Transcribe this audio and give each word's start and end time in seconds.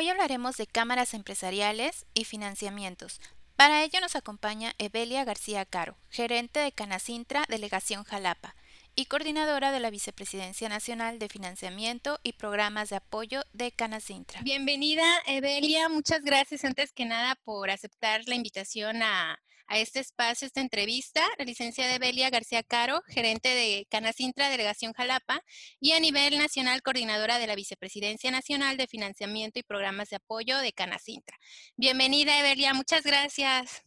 Hoy 0.00 0.08
hablaremos 0.08 0.56
de 0.56 0.66
cámaras 0.66 1.12
empresariales 1.12 2.06
y 2.14 2.24
financiamientos. 2.24 3.20
Para 3.54 3.84
ello 3.84 4.00
nos 4.00 4.16
acompaña 4.16 4.72
Evelia 4.78 5.26
García 5.26 5.66
Caro, 5.66 5.98
gerente 6.08 6.58
de 6.58 6.72
Canacintra, 6.72 7.44
Delegación 7.50 8.04
Jalapa, 8.04 8.56
y 8.96 9.04
coordinadora 9.04 9.72
de 9.72 9.80
la 9.80 9.90
Vicepresidencia 9.90 10.70
Nacional 10.70 11.18
de 11.18 11.28
Financiamiento 11.28 12.18
y 12.22 12.32
Programas 12.32 12.88
de 12.88 12.96
Apoyo 12.96 13.42
de 13.52 13.72
Canacintra. 13.72 14.40
Bienvenida, 14.40 15.04
Evelia. 15.26 15.90
Muchas 15.90 16.22
gracias 16.22 16.64
antes 16.64 16.94
que 16.94 17.04
nada 17.04 17.34
por 17.44 17.68
aceptar 17.68 18.22
la 18.24 18.36
invitación 18.36 19.02
a, 19.02 19.38
a 19.70 19.78
este 19.78 20.00
espacio, 20.00 20.46
esta 20.46 20.60
entrevista, 20.60 21.22
la 21.38 21.44
licenciada 21.44 21.94
Evelia 21.94 22.28
García 22.28 22.64
Caro, 22.64 23.02
gerente 23.06 23.48
de 23.48 23.86
Canacintra, 23.88 24.50
Delegación 24.50 24.92
Jalapa, 24.92 25.42
y 25.78 25.92
a 25.92 26.00
nivel 26.00 26.38
nacional, 26.38 26.82
coordinadora 26.82 27.38
de 27.38 27.46
la 27.46 27.54
Vicepresidencia 27.54 28.32
Nacional 28.32 28.76
de 28.76 28.88
Financiamiento 28.88 29.60
y 29.60 29.62
Programas 29.62 30.10
de 30.10 30.16
Apoyo 30.16 30.58
de 30.58 30.72
Canacintra. 30.72 31.36
Bienvenida, 31.76 32.38
Evelia, 32.40 32.74
muchas 32.74 33.04
gracias. 33.04 33.82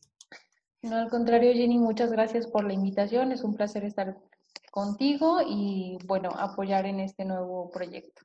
No, 0.81 0.95
al 0.95 1.09
contrario, 1.09 1.53
Jenny, 1.53 1.77
muchas 1.77 2.11
gracias 2.11 2.47
por 2.47 2.63
la 2.63 2.73
invitación. 2.73 3.33
Es 3.33 3.43
un 3.43 3.55
placer 3.55 3.83
estar 3.83 4.17
contigo 4.71 5.41
y, 5.45 5.97
bueno, 6.05 6.29
apoyar 6.29 6.85
en 6.85 7.01
este 7.01 7.25
nuevo 7.25 7.69
proyecto 7.71 8.23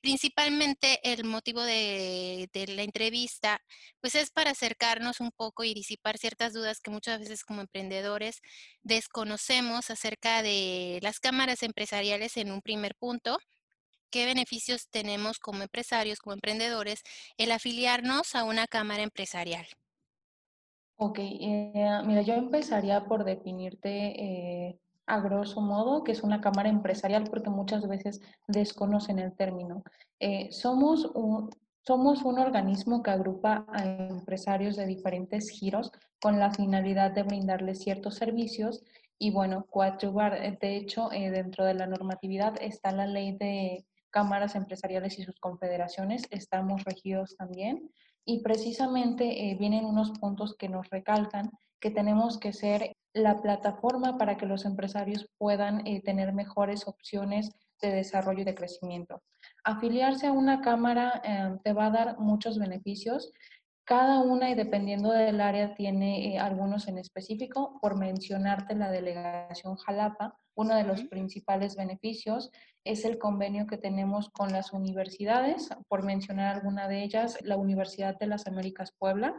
principalmente 0.00 1.00
el 1.02 1.24
motivo 1.24 1.62
de, 1.62 2.48
la 2.68 2.82
entrevista, 2.82 3.60
pues 4.00 4.14
es 4.14 4.30
para 4.30 4.50
acercarnos 4.50 5.20
un 5.20 5.30
poco 5.32 5.64
y 5.64 5.74
disipar 5.74 6.18
ciertas 6.18 6.52
dudas 6.52 6.80
que 6.80 6.90
muchas 6.90 7.20
veces 7.20 7.44
como 7.44 7.60
emprendedores 7.60 8.40
desconocemos 8.82 9.90
acerca 9.90 10.42
de 10.42 10.98
las 11.02 11.20
cámaras 11.20 11.62
empresariales 11.62 12.36
en 12.36 12.52
un 12.52 12.62
primer 12.62 12.94
punto. 12.96 13.38
¿Qué 14.10 14.26
beneficios 14.26 14.88
tenemos 14.90 15.38
como 15.38 15.62
empresarios, 15.62 16.20
como 16.20 16.34
emprendedores, 16.34 17.02
el 17.38 17.50
afiliarnos 17.50 18.34
a 18.34 18.44
una 18.44 18.66
cámara 18.66 19.02
empresarial? 19.02 19.66
Ok, 20.98 21.18
eh, 21.18 22.00
mira, 22.06 22.22
yo 22.22 22.34
empezaría 22.34 23.04
por 23.04 23.24
definirte 23.24 23.88
eh, 23.90 24.80
a 25.06 25.20
grosso 25.20 25.60
modo, 25.60 26.02
que 26.02 26.12
es 26.12 26.22
una 26.22 26.40
cámara 26.40 26.68
empresarial, 26.68 27.24
porque 27.24 27.50
muchas 27.50 27.86
veces 27.88 28.20
desconocen 28.48 29.18
el 29.18 29.34
término. 29.34 29.82
Eh, 30.18 30.48
somos, 30.50 31.04
un, 31.14 31.50
somos 31.86 32.22
un 32.22 32.38
organismo 32.38 33.02
que 33.02 33.12
agrupa 33.12 33.64
a 33.68 33.84
empresarios 33.84 34.76
de 34.76 34.86
diferentes 34.86 35.48
giros 35.50 35.92
con 36.20 36.38
la 36.38 36.50
finalidad 36.50 37.12
de 37.12 37.22
brindarles 37.22 37.80
ciertos 37.80 38.16
servicios 38.16 38.82
y, 39.18 39.30
bueno, 39.30 39.66
coadyuvar. 39.70 40.34
Eh, 40.44 40.58
de 40.60 40.76
hecho, 40.76 41.12
eh, 41.12 41.30
dentro 41.30 41.64
de 41.64 41.74
la 41.74 41.86
normatividad 41.86 42.54
está 42.60 42.90
la 42.90 43.06
ley 43.06 43.36
de 43.36 43.86
cámaras 44.10 44.54
empresariales 44.56 45.18
y 45.18 45.24
sus 45.24 45.38
confederaciones, 45.38 46.22
estamos 46.30 46.84
regidos 46.84 47.36
también 47.36 47.90
y 48.24 48.42
precisamente 48.42 49.56
vienen 49.58 49.84
unos 49.84 50.10
puntos 50.12 50.56
que 50.56 50.70
nos 50.70 50.88
recalcan 50.88 51.50
que 51.80 51.90
tenemos 51.90 52.38
que 52.38 52.52
ser 52.52 52.95
la 53.16 53.40
plataforma 53.40 54.18
para 54.18 54.36
que 54.36 54.46
los 54.46 54.66
empresarios 54.66 55.26
puedan 55.38 55.86
eh, 55.86 56.02
tener 56.02 56.34
mejores 56.34 56.86
opciones 56.86 57.50
de 57.80 57.90
desarrollo 57.90 58.42
y 58.42 58.44
de 58.44 58.54
crecimiento. 58.54 59.22
Afiliarse 59.64 60.26
a 60.26 60.32
una 60.32 60.60
cámara 60.60 61.20
em, 61.24 61.58
te 61.60 61.72
va 61.72 61.86
a 61.86 61.90
dar 61.90 62.18
muchos 62.18 62.58
beneficios. 62.58 63.32
Cada 63.86 64.18
una 64.18 64.50
y 64.50 64.56
dependiendo 64.56 65.12
del 65.12 65.40
área 65.40 65.72
tiene 65.76 66.34
eh, 66.34 66.38
algunos 66.40 66.88
en 66.88 66.98
específico. 66.98 67.78
Por 67.80 67.96
mencionarte 67.96 68.74
la 68.74 68.90
delegación 68.90 69.76
Jalapa, 69.76 70.36
uno 70.56 70.74
de 70.74 70.82
los 70.82 71.04
principales 71.04 71.76
beneficios 71.76 72.50
es 72.82 73.04
el 73.04 73.16
convenio 73.16 73.68
que 73.68 73.78
tenemos 73.78 74.28
con 74.30 74.52
las 74.52 74.72
universidades. 74.72 75.68
Por 75.86 76.02
mencionar 76.02 76.56
alguna 76.56 76.88
de 76.88 77.04
ellas, 77.04 77.38
la 77.42 77.56
Universidad 77.56 78.18
de 78.18 78.26
las 78.26 78.48
Américas 78.48 78.92
Puebla, 78.98 79.36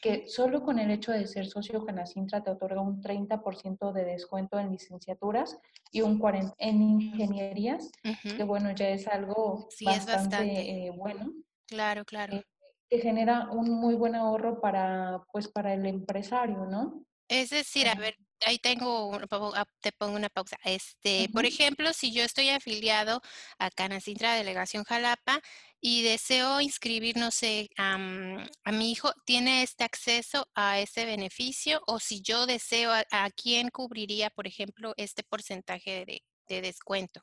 que 0.00 0.26
solo 0.26 0.62
con 0.62 0.78
el 0.78 0.90
hecho 0.90 1.12
de 1.12 1.26
ser 1.26 1.46
socio 1.46 1.84
Canacintra 1.84 2.42
te 2.42 2.50
otorga 2.50 2.80
un 2.80 3.02
30% 3.02 3.92
de 3.92 4.04
descuento 4.04 4.58
en 4.58 4.70
licenciaturas 4.70 5.58
y 5.90 6.00
un 6.00 6.18
40% 6.18 6.54
en 6.56 6.82
ingenierías, 6.82 7.90
que 8.36 8.44
bueno, 8.44 8.72
ya 8.72 8.88
es 8.88 9.06
algo 9.06 9.68
bastante, 9.84 10.86
eh, 10.86 10.90
bueno. 10.96 11.30
Claro, 11.66 12.06
claro. 12.06 12.36
Eh, 12.36 12.44
que 12.92 12.98
genera 12.98 13.48
un 13.50 13.70
muy 13.70 13.94
buen 13.94 14.14
ahorro 14.14 14.60
para, 14.60 15.24
pues, 15.32 15.48
para 15.48 15.72
el 15.72 15.86
empresario, 15.86 16.66
¿no? 16.66 17.06
Es 17.26 17.48
decir, 17.48 17.88
a 17.88 17.94
ver, 17.94 18.18
ahí 18.44 18.58
tengo, 18.58 19.18
ah, 19.54 19.64
te 19.80 19.92
pongo 19.92 20.14
una 20.14 20.28
pausa. 20.28 20.58
Este, 20.62 21.30
por 21.32 21.46
ejemplo, 21.46 21.94
si 21.94 22.12
yo 22.12 22.22
estoy 22.22 22.50
afiliado 22.50 23.22
a 23.58 23.70
Canacintra 23.70 24.34
Delegación 24.34 24.84
Jalapa 24.84 25.40
y 25.80 26.02
deseo 26.02 26.60
inscribir, 26.60 27.16
no 27.16 27.30
sé, 27.30 27.70
a, 27.78 27.96
mi 27.96 28.90
hijo, 28.90 29.10
¿tiene 29.24 29.62
este 29.62 29.84
acceso 29.84 30.46
a 30.54 30.78
ese 30.78 31.06
beneficio? 31.06 31.80
O 31.86 31.98
si 31.98 32.20
yo 32.20 32.44
deseo, 32.44 32.90
¿a, 32.92 33.30
quién 33.30 33.70
cubriría, 33.70 34.28
por 34.28 34.46
ejemplo, 34.46 34.92
este 34.98 35.22
porcentaje 35.22 36.04
de, 36.04 36.60
descuento? 36.60 37.22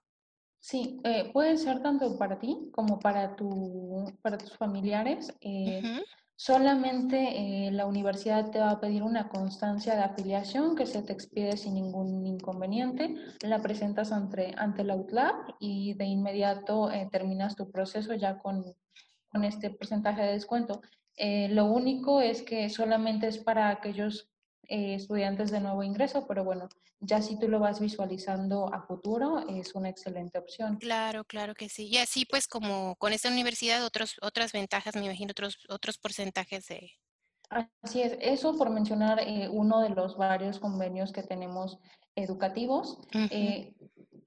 Sí, 0.59 0.99
eh, 1.03 1.29
puede 1.31 1.57
ser 1.57 1.81
tanto 1.81 2.17
para 2.17 2.37
ti 2.37 2.69
como 2.73 2.99
para, 2.99 3.35
tu, 3.35 4.05
para 4.21 4.37
tus 4.37 4.55
familiares. 4.57 5.33
Eh, 5.41 6.01
Solamente 6.41 7.67
eh, 7.67 7.71
la 7.71 7.85
universidad 7.85 8.49
te 8.49 8.59
va 8.59 8.71
a 8.71 8.79
pedir 8.79 9.03
una 9.03 9.27
constancia 9.27 9.95
de 9.95 10.03
afiliación 10.03 10.73
que 10.73 10.85
se 10.85 11.01
te 11.01 11.11
expide 11.11 11.57
sin 11.57 11.73
ningún 11.73 12.25
inconveniente. 12.25 13.13
La 13.41 13.61
presentas 13.61 14.13
ante, 14.13 14.53
ante 14.55 14.85
la 14.85 14.95
UTLAB 14.95 15.55
y 15.59 15.95
de 15.95 16.05
inmediato 16.05 16.91
eh, 16.91 17.09
terminas 17.11 17.57
tu 17.57 17.69
proceso 17.69 18.13
ya 18.13 18.37
con, 18.37 18.63
con 19.27 19.43
este 19.43 19.69
porcentaje 19.69 20.21
de 20.21 20.31
descuento. 20.31 20.81
Lo 21.17 21.65
único 21.65 22.21
es 22.21 22.41
que 22.41 22.69
solamente 22.69 23.27
es 23.27 23.39
para 23.39 23.67
aquellos 23.67 24.28
estudiantes 24.69 25.51
de 25.51 25.59
nuevo 25.59 25.83
ingreso, 25.83 26.25
pero 26.27 26.43
bueno, 26.43 26.69
ya 26.99 27.21
si 27.21 27.39
tú 27.39 27.47
lo 27.47 27.59
vas 27.59 27.79
visualizando 27.79 28.73
a 28.73 28.81
futuro, 28.83 29.39
es 29.47 29.73
una 29.73 29.89
excelente 29.89 30.37
opción. 30.37 30.77
Claro, 30.77 31.23
claro 31.23 31.55
que 31.55 31.69
sí. 31.69 31.87
Y 31.87 31.97
así 31.97 32.25
pues 32.25 32.47
como 32.47 32.95
con 32.97 33.13
esta 33.13 33.29
universidad, 33.29 33.83
otros, 33.83 34.17
otras 34.21 34.51
ventajas, 34.51 34.95
me 34.95 35.05
imagino, 35.05 35.31
otros, 35.31 35.57
otros 35.69 35.97
porcentajes 35.97 36.67
de... 36.67 36.91
Así 37.81 38.01
es, 38.01 38.15
eso 38.21 38.55
por 38.57 38.69
mencionar 38.69 39.19
eh, 39.21 39.49
uno 39.49 39.81
de 39.81 39.89
los 39.89 40.17
varios 40.17 40.59
convenios 40.59 41.11
que 41.11 41.23
tenemos 41.23 41.79
educativos. 42.15 42.99
Eh, 43.11 43.73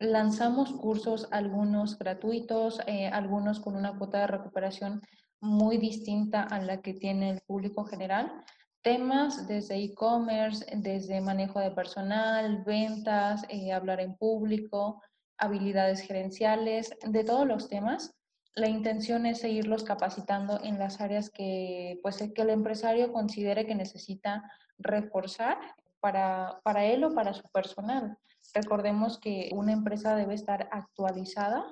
lanzamos 0.00 0.72
cursos, 0.72 1.28
algunos 1.30 1.98
gratuitos, 1.98 2.80
eh, 2.86 3.06
algunos 3.06 3.60
con 3.60 3.76
una 3.76 3.96
cuota 3.96 4.18
de 4.20 4.26
recuperación 4.26 5.02
muy 5.40 5.78
distinta 5.78 6.42
a 6.42 6.60
la 6.60 6.80
que 6.80 6.94
tiene 6.94 7.30
el 7.30 7.40
público 7.42 7.84
general 7.84 8.44
temas 8.82 9.46
desde 9.46 9.76
e-commerce, 9.76 10.64
desde 10.76 11.20
manejo 11.20 11.60
de 11.60 11.70
personal, 11.70 12.62
ventas, 12.64 13.44
eh, 13.48 13.72
hablar 13.72 14.00
en 14.00 14.16
público, 14.16 15.00
habilidades 15.38 16.00
gerenciales, 16.00 16.94
de 17.02 17.24
todos 17.24 17.46
los 17.46 17.68
temas. 17.68 18.14
La 18.54 18.68
intención 18.68 19.24
es 19.24 19.40
seguirlos 19.40 19.84
capacitando 19.84 20.60
en 20.62 20.78
las 20.78 21.00
áreas 21.00 21.30
que, 21.30 21.98
pues, 22.02 22.18
que 22.34 22.42
el 22.42 22.50
empresario 22.50 23.12
considere 23.12 23.66
que 23.66 23.74
necesita 23.74 24.42
reforzar 24.78 25.58
para, 26.00 26.60
para 26.64 26.84
él 26.84 27.04
o 27.04 27.14
para 27.14 27.32
su 27.32 27.48
personal. 27.48 28.18
Recordemos 28.52 29.18
que 29.18 29.48
una 29.54 29.72
empresa 29.72 30.16
debe 30.16 30.34
estar 30.34 30.68
actualizada 30.72 31.64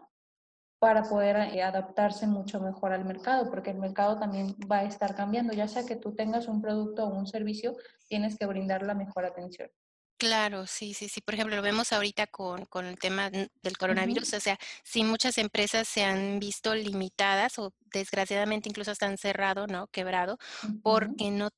para 0.80 1.02
poder 1.02 1.36
eh, 1.36 1.62
adaptarse 1.62 2.26
mucho 2.26 2.58
mejor 2.58 2.92
al 2.92 3.04
mercado, 3.04 3.50
porque 3.50 3.70
el 3.70 3.78
mercado 3.78 4.18
también 4.18 4.56
va 4.70 4.78
a 4.78 4.84
estar 4.84 5.14
cambiando, 5.14 5.52
ya 5.52 5.68
sea 5.68 5.84
que 5.84 5.94
tú 5.94 6.14
tengas 6.14 6.48
un 6.48 6.62
producto 6.62 7.04
o 7.04 7.14
un 7.14 7.26
servicio, 7.26 7.76
tienes 8.08 8.36
que 8.38 8.46
brindar 8.46 8.82
la 8.82 8.94
mejor 8.94 9.26
atención. 9.26 9.70
Claro, 10.16 10.66
sí, 10.66 10.92
sí, 10.94 11.08
sí. 11.08 11.20
Por 11.20 11.34
ejemplo, 11.34 11.56
lo 11.56 11.62
vemos 11.62 11.92
ahorita 11.92 12.26
con, 12.26 12.66
con 12.66 12.84
el 12.84 12.98
tema 12.98 13.30
del 13.30 13.78
coronavirus. 13.78 14.34
O 14.34 14.40
sea, 14.40 14.58
si 14.84 15.02
muchas 15.02 15.38
empresas 15.38 15.88
se 15.88 16.04
han 16.04 16.38
visto 16.38 16.74
limitadas 16.74 17.58
o 17.58 17.72
desgraciadamente 17.92 18.68
incluso 18.68 18.90
están 18.90 19.16
cerrado, 19.16 19.66
¿no? 19.66 19.86
Quebrado, 19.86 20.36
porque 20.82 21.30
no 21.30 21.48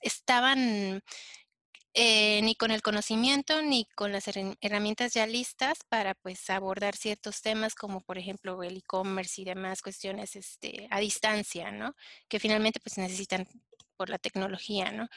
estaban 0.00 1.02
eh, 1.94 2.40
ni 2.42 2.54
con 2.54 2.70
el 2.70 2.80
conocimiento 2.80 3.60
ni 3.60 3.84
con 3.94 4.12
las 4.12 4.24
herramientas 4.60 5.12
ya 5.12 5.26
listas 5.26 5.78
para 5.88 6.14
pues 6.14 6.48
abordar 6.48 6.96
ciertos 6.96 7.42
temas 7.42 7.74
como 7.74 8.00
por 8.00 8.16
ejemplo 8.16 8.62
el 8.62 8.78
e-commerce 8.78 9.42
y 9.42 9.44
demás 9.44 9.82
cuestiones 9.82 10.34
este, 10.34 10.88
a 10.90 11.00
distancia, 11.00 11.70
¿no? 11.70 11.94
Que 12.28 12.40
finalmente 12.40 12.80
pues 12.80 12.96
necesitan 12.96 13.46
por 13.98 14.08
la 14.08 14.18
tecnología, 14.18 14.90
¿no? 14.90 15.08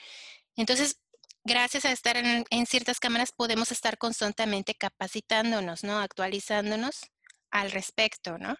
Entonces, 0.57 1.00
gracias 1.45 1.86
a 1.86 1.92
estar 1.92 2.18
en, 2.18 2.44
en 2.50 2.66
ciertas 2.66 3.00
cámaras 3.00 3.31
podemos 3.31 3.72
estar 3.72 3.98
constantemente 3.98 4.75
capacitándonos, 4.75 5.83
¿no? 5.86 6.00
Actualizándonos 6.00 7.01
al 7.51 7.72
respecto, 7.72 8.38
¿no? 8.38 8.57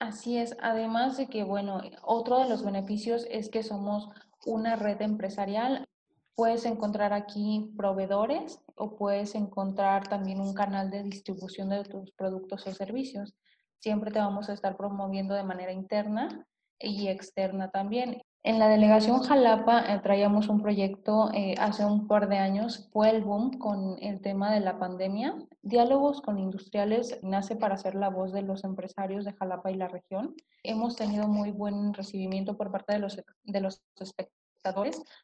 Así 0.00 0.38
es, 0.38 0.56
además 0.60 1.16
de 1.16 1.28
que, 1.28 1.44
bueno, 1.44 1.80
otro 2.02 2.40
de 2.40 2.48
los 2.48 2.64
beneficios 2.64 3.26
es 3.30 3.48
que 3.48 3.62
somos 3.62 4.08
una 4.44 4.74
red 4.74 5.00
empresarial 5.00 5.88
Puedes 6.34 6.66
encontrar 6.66 7.12
aquí 7.12 7.72
proveedores 7.76 8.60
o 8.74 8.96
puedes 8.96 9.34
encontrar 9.34 10.08
también 10.08 10.40
un 10.40 10.52
canal 10.52 10.90
de 10.90 11.04
distribución 11.04 11.68
de 11.68 11.84
tus 11.84 12.10
productos 12.12 12.66
o 12.66 12.72
servicios. 12.72 13.34
Siempre 13.78 14.10
te 14.10 14.18
vamos 14.18 14.48
a 14.48 14.54
estar 14.54 14.76
promoviendo 14.76 15.34
de 15.34 15.44
manera 15.44 15.72
interna 15.72 16.46
y 16.80 17.08
externa 17.08 17.70
también. 17.70 18.22
En 18.42 18.58
la 18.58 18.68
delegación 18.68 19.22
Jalapa 19.22 19.86
eh, 19.86 20.00
traíamos 20.02 20.48
un 20.48 20.60
proyecto 20.60 21.30
eh, 21.32 21.54
hace 21.58 21.84
un 21.86 22.06
par 22.06 22.28
de 22.28 22.36
años, 22.36 22.90
fue 22.92 23.08
el 23.08 23.22
boom 23.22 23.58
con 23.58 23.96
el 24.02 24.20
tema 24.20 24.52
de 24.52 24.60
la 24.60 24.78
pandemia. 24.78 25.34
Diálogos 25.62 26.20
con 26.20 26.38
industriales 26.38 27.18
nace 27.22 27.56
para 27.56 27.78
ser 27.78 27.94
la 27.94 28.10
voz 28.10 28.32
de 28.32 28.42
los 28.42 28.64
empresarios 28.64 29.24
de 29.24 29.32
Jalapa 29.32 29.70
y 29.70 29.76
la 29.76 29.88
región. 29.88 30.34
Hemos 30.62 30.96
tenido 30.96 31.26
muy 31.26 31.52
buen 31.52 31.94
recibimiento 31.94 32.56
por 32.56 32.70
parte 32.70 32.92
de 32.92 32.98
los, 32.98 33.22
de 33.44 33.60
los 33.60 33.82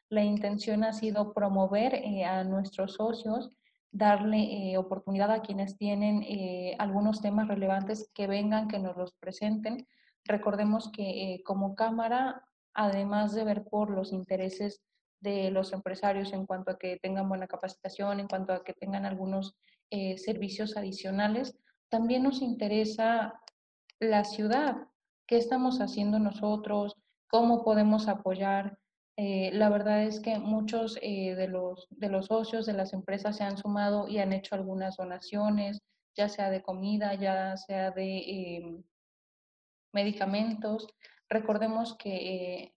La 0.08 0.22
intención 0.22 0.84
ha 0.84 0.92
sido 0.92 1.32
promover 1.32 1.94
eh, 1.94 2.24
a 2.24 2.44
nuestros 2.44 2.94
socios, 2.94 3.50
darle 3.92 4.76
oportunidad 4.78 5.32
a 5.32 5.42
quienes 5.42 5.76
tienen 5.76 6.24
algunos 6.78 7.20
temas 7.20 7.48
relevantes 7.48 8.08
que 8.14 8.28
vengan, 8.28 8.68
que 8.68 8.78
nos 8.78 8.96
los 8.96 9.12
presenten. 9.14 9.88
Recordemos 10.24 10.92
que 10.92 11.42
como 11.44 11.74
Cámara 11.74 12.44
además 12.74 13.34
de 13.34 13.44
ver 13.44 13.64
por 13.64 13.90
los 13.90 14.12
intereses 14.12 14.82
de 15.20 15.50
los 15.50 15.72
empresarios 15.72 16.32
en 16.32 16.46
cuanto 16.46 16.70
a 16.70 16.78
que 16.78 16.98
tengan 16.98 17.28
buena 17.28 17.46
capacitación, 17.46 18.20
en 18.20 18.28
cuanto 18.28 18.52
a 18.52 18.64
que 18.64 18.72
tengan 18.72 19.04
algunos 19.04 19.54
eh, 19.90 20.16
servicios 20.18 20.76
adicionales, 20.76 21.58
también 21.88 22.22
nos 22.22 22.40
interesa 22.40 23.34
la 23.98 24.24
ciudad, 24.24 24.76
qué 25.26 25.36
estamos 25.36 25.80
haciendo 25.80 26.18
nosotros, 26.18 26.96
cómo 27.28 27.64
podemos 27.64 28.08
apoyar. 28.08 28.78
Eh, 29.22 29.50
la 29.52 29.68
verdad 29.68 30.04
es 30.04 30.18
que 30.18 30.38
muchos 30.38 30.98
eh, 31.02 31.34
de, 31.34 31.46
los, 31.46 31.86
de 31.90 32.08
los 32.08 32.24
socios 32.24 32.64
de 32.64 32.72
las 32.72 32.94
empresas 32.94 33.36
se 33.36 33.44
han 33.44 33.58
sumado 33.58 34.08
y 34.08 34.18
han 34.18 34.32
hecho 34.32 34.54
algunas 34.54 34.96
donaciones, 34.96 35.82
ya 36.16 36.30
sea 36.30 36.48
de 36.48 36.62
comida, 36.62 37.12
ya 37.16 37.54
sea 37.58 37.90
de 37.90 38.56
em, 38.56 38.82
medicamentos. 39.92 40.86
Recordemos 41.28 41.98
que 41.98 42.72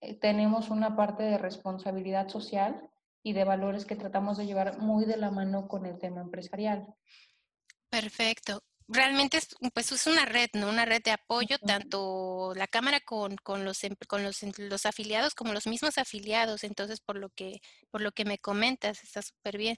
eh, 0.00 0.14
tenemos 0.20 0.70
una 0.70 0.96
parte 0.96 1.22
de 1.22 1.38
responsabilidad 1.38 2.26
social 2.26 2.90
y 3.22 3.32
de 3.32 3.44
valores 3.44 3.84
que 3.84 3.94
tratamos 3.94 4.38
de 4.38 4.46
llevar 4.46 4.78
muy 4.80 5.04
de 5.04 5.18
la 5.18 5.30
mano 5.30 5.68
con 5.68 5.86
el 5.86 6.00
tema 6.00 6.20
empresarial. 6.20 6.92
Perfecto. 7.88 8.60
Realmente 8.92 9.38
es, 9.38 9.48
pues 9.72 9.92
es 9.92 10.06
una 10.08 10.24
red, 10.24 10.50
¿no? 10.54 10.68
Una 10.68 10.84
red 10.84 11.00
de 11.02 11.12
apoyo, 11.12 11.58
tanto 11.58 12.52
la 12.56 12.66
Cámara 12.66 12.98
con, 13.00 13.36
con, 13.36 13.64
los, 13.64 13.84
em, 13.84 13.94
con 14.08 14.24
los, 14.24 14.40
los, 14.58 14.84
afiliados 14.86 15.34
como 15.36 15.52
los 15.52 15.68
mismos 15.68 15.96
afiliados. 15.96 16.64
Entonces, 16.64 17.00
por 17.00 17.16
lo 17.16 17.30
que, 17.30 17.60
por 17.90 18.00
lo 18.00 18.10
que 18.10 18.24
me 18.24 18.38
comentas, 18.38 19.04
está 19.04 19.22
súper 19.22 19.58
bien. 19.58 19.76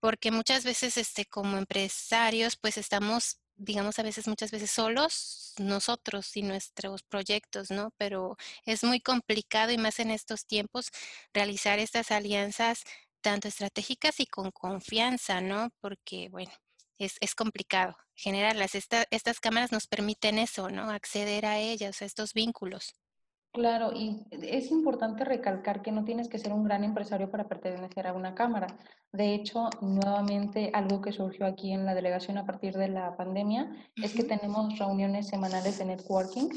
Porque 0.00 0.30
muchas 0.30 0.64
veces, 0.64 0.98
este, 0.98 1.24
como 1.26 1.56
empresarios, 1.56 2.56
pues 2.56 2.76
estamos 2.78 3.38
digamos, 3.56 3.98
a 3.98 4.02
veces, 4.02 4.26
muchas 4.28 4.50
veces 4.50 4.70
solos, 4.70 5.54
nosotros 5.58 6.36
y 6.36 6.42
nuestros 6.42 7.02
proyectos, 7.04 7.70
¿no? 7.70 7.92
Pero 7.96 8.36
es 8.64 8.82
muy 8.84 9.00
complicado 9.00 9.72
y 9.72 9.78
más 9.78 10.00
en 10.00 10.10
estos 10.10 10.46
tiempos 10.46 10.90
realizar 11.32 11.78
estas 11.78 12.10
alianzas 12.10 12.84
tanto 13.20 13.48
estratégicas 13.48 14.20
y 14.20 14.26
con 14.26 14.50
confianza, 14.50 15.40
¿no? 15.40 15.70
Porque, 15.80 16.28
bueno, 16.30 16.52
es, 16.98 17.16
es 17.20 17.34
complicado 17.34 17.96
generarlas. 18.14 18.74
estas 18.74 19.40
cámaras 19.40 19.72
nos 19.72 19.86
permiten 19.86 20.38
eso, 20.38 20.70
¿no? 20.70 20.90
Acceder 20.90 21.46
a 21.46 21.58
ellas, 21.58 22.02
a 22.02 22.04
estos 22.04 22.32
vínculos. 22.34 22.94
Claro, 23.52 23.92
y 23.92 24.24
es 24.30 24.70
importante 24.70 25.26
recalcar 25.26 25.82
que 25.82 25.92
no 25.92 26.04
tienes 26.04 26.28
que 26.28 26.38
ser 26.38 26.54
un 26.54 26.64
gran 26.64 26.84
empresario 26.84 27.30
para 27.30 27.48
pertenecer 27.48 28.06
a 28.06 28.14
una 28.14 28.34
cámara. 28.34 28.66
De 29.12 29.34
hecho, 29.34 29.68
nuevamente 29.82 30.70
algo 30.72 31.02
que 31.02 31.12
surgió 31.12 31.44
aquí 31.44 31.70
en 31.70 31.84
la 31.84 31.94
delegación 31.94 32.38
a 32.38 32.46
partir 32.46 32.74
de 32.78 32.88
la 32.88 33.14
pandemia 33.14 33.70
es 33.96 34.14
que 34.14 34.24
tenemos 34.24 34.78
reuniones 34.78 35.28
semanales 35.28 35.78
de 35.78 35.84
networking. 35.84 36.48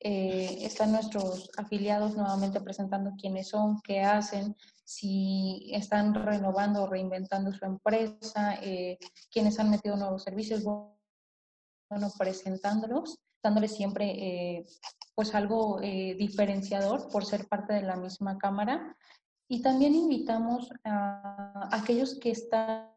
Eh, 0.00 0.58
están 0.62 0.90
nuestros 0.90 1.50
afiliados 1.56 2.16
nuevamente 2.16 2.60
presentando 2.60 3.12
quiénes 3.16 3.50
son, 3.50 3.80
qué 3.82 4.00
hacen, 4.00 4.56
si 4.90 5.70
están 5.72 6.12
renovando 6.12 6.82
o 6.82 6.86
reinventando 6.88 7.52
su 7.52 7.64
empresa, 7.64 8.56
eh, 8.60 8.98
quiénes 9.30 9.60
han 9.60 9.70
metido 9.70 9.96
nuevos 9.96 10.24
servicios, 10.24 10.64
bueno, 10.64 12.10
presentándolos, 12.18 13.20
dándoles 13.40 13.72
siempre 13.72 14.10
eh, 14.10 14.64
pues 15.14 15.32
algo 15.36 15.80
eh, 15.80 16.16
diferenciador 16.18 17.08
por 17.08 17.24
ser 17.24 17.46
parte 17.46 17.72
de 17.72 17.82
la 17.82 17.94
misma 17.94 18.36
cámara. 18.36 18.96
Y 19.48 19.62
también 19.62 19.94
invitamos 19.94 20.68
a 20.84 21.68
aquellos 21.70 22.18
que 22.18 22.32
están 22.32 22.88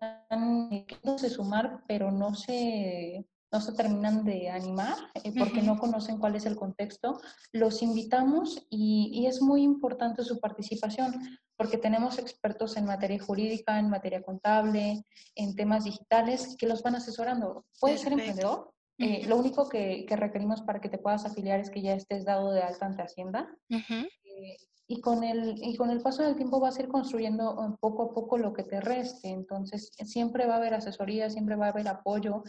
queriéndose 0.87 1.29
sumar, 1.29 1.83
pero 1.87 2.11
no 2.11 2.33
se, 2.33 3.23
no 3.53 3.61
se 3.61 3.71
terminan 3.71 4.25
de 4.25 4.50
animar 4.50 4.97
eh, 5.23 5.31
porque 5.38 5.61
no 5.61 5.77
conocen 5.77 6.17
cuál 6.17 6.35
es 6.35 6.45
el 6.45 6.57
contexto. 6.57 7.21
Los 7.51 7.81
invitamos 7.81 8.65
y, 8.69 9.11
y, 9.13 9.27
es 9.27 9.41
muy 9.41 9.61
importante 9.61 10.23
su 10.23 10.39
participación 10.39 11.39
porque 11.55 11.77
tenemos 11.77 12.17
expertos 12.17 12.75
en 12.75 12.85
materia 12.85 13.23
jurídica, 13.23 13.79
en 13.79 13.89
materia 13.89 14.23
contable, 14.23 15.05
en 15.35 15.55
temas 15.55 15.85
digitales 15.85 16.55
que 16.57 16.67
los 16.67 16.81
van 16.81 16.95
asesorando. 16.95 17.65
Puede 17.79 18.00
ser 18.00 18.13
emprendedor, 18.13 18.73
eh, 19.00 19.25
lo 19.27 19.38
único 19.38 19.67
que, 19.67 20.05
requerimos 20.09 20.61
para 20.61 20.79
que 20.79 20.89
te 20.89 20.97
puedas 20.97 21.25
afiliar 21.25 21.59
es 21.59 21.69
que 21.69 21.81
ya 21.81 21.94
estés 21.94 22.25
dado 22.25 22.51
de 22.51 22.61
alta 22.61 22.85
ante 22.85 23.01
Hacienda. 23.01 23.50
Eh, 23.69 24.57
y, 24.88 25.01
con 25.01 25.23
el, 25.23 25.61
y 25.63 25.75
con 25.75 25.89
el 25.89 26.01
paso 26.01 26.23
del 26.23 26.35
tiempo 26.35 26.59
vas 26.59 26.77
a 26.77 26.83
ir 26.83 26.88
construyendo 26.89 27.51
eh, 27.51 27.75
poco 27.79 28.03
a 28.03 28.13
poco 28.13 28.38
lo 28.38 28.53
que 28.53 28.63
te 28.63 28.81
reste. 28.81 29.29
Entonces, 29.29 29.91
siempre 30.05 30.45
va 30.45 30.55
a 30.55 30.57
haber 30.57 30.73
asesoría, 30.73 31.29
siempre 31.29 31.55
va 31.55 31.67
a 31.67 31.69
haber 31.69 31.88
apoyo 31.88 32.44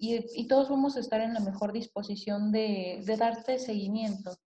y, 0.00 0.46
todos 0.48 0.68
vamos 0.68 0.96
a 0.96 1.00
estar 1.00 1.20
en 1.20 1.34
la 1.34 1.40
mejor 1.40 1.72
disposición 1.72 2.50
de, 2.50 3.02
darte 3.18 3.58
seguimiento. 3.58 4.36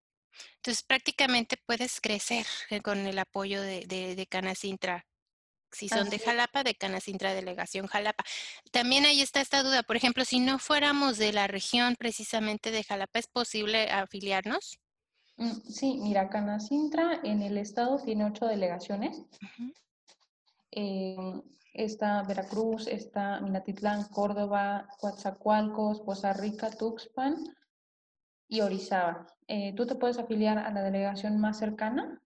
Entonces, 0.57 0.83
prácticamente 0.83 1.57
puedes 1.65 2.01
crecer 2.01 2.45
con 2.83 2.99
el 3.07 3.19
apoyo 3.19 3.63
de, 3.63 3.87
de, 3.87 4.17
de 4.17 4.27
Canacintra 4.27 5.07
si 5.75 5.89
son 5.89 6.09
de 6.09 6.19
Jalapa, 6.19 6.63
de 6.63 6.75
Canacintra 6.75 7.35
Delegación 7.35 7.87
Jalapa. 7.87 8.25
También 8.71 9.05
ahí 9.05 9.21
está 9.21 9.41
esta 9.41 9.63
duda, 9.63 9.83
por 9.83 9.97
ejemplo, 9.97 10.25
si 10.25 10.41
no 10.41 10.59
fuéramos 10.59 11.19
de 11.19 11.33
la 11.33 11.47
región 11.47 11.97
precisamente 11.97 12.71
de 12.71 12.85
Jalapa, 12.85 13.19
¿es 13.19 13.27
posible 13.27 13.91
afiliarnos? 13.91 14.79
Mm, 15.37 15.61
sí, 15.69 15.99
mira, 16.01 16.31
Canacintra 16.31 17.21
en 17.25 17.43
el 17.43 17.59
estado 17.59 17.99
tiene 18.03 18.25
ocho 18.25 18.47
delegaciones. 18.47 19.23
Em, 20.71 21.43
está 21.75 22.23
Veracruz, 22.23 22.87
está 22.87 23.41
Minatitlán, 23.41 24.05
Córdoba, 24.05 24.89
Coatzacoalcos, 24.99 26.01
Poza 26.01 26.33
Rica, 26.33 26.71
Tuxpan 26.71 27.37
y 28.49 28.61
Orizaba. 28.61 29.27
Eh, 29.49 29.75
tú 29.77 29.87
te 29.87 29.97
puedes 29.97 30.19
afiliar 30.19 30.59
a 30.59 30.71
la 30.71 30.83
delegación 30.83 31.39
más 31.41 31.59
cercana 31.59 32.21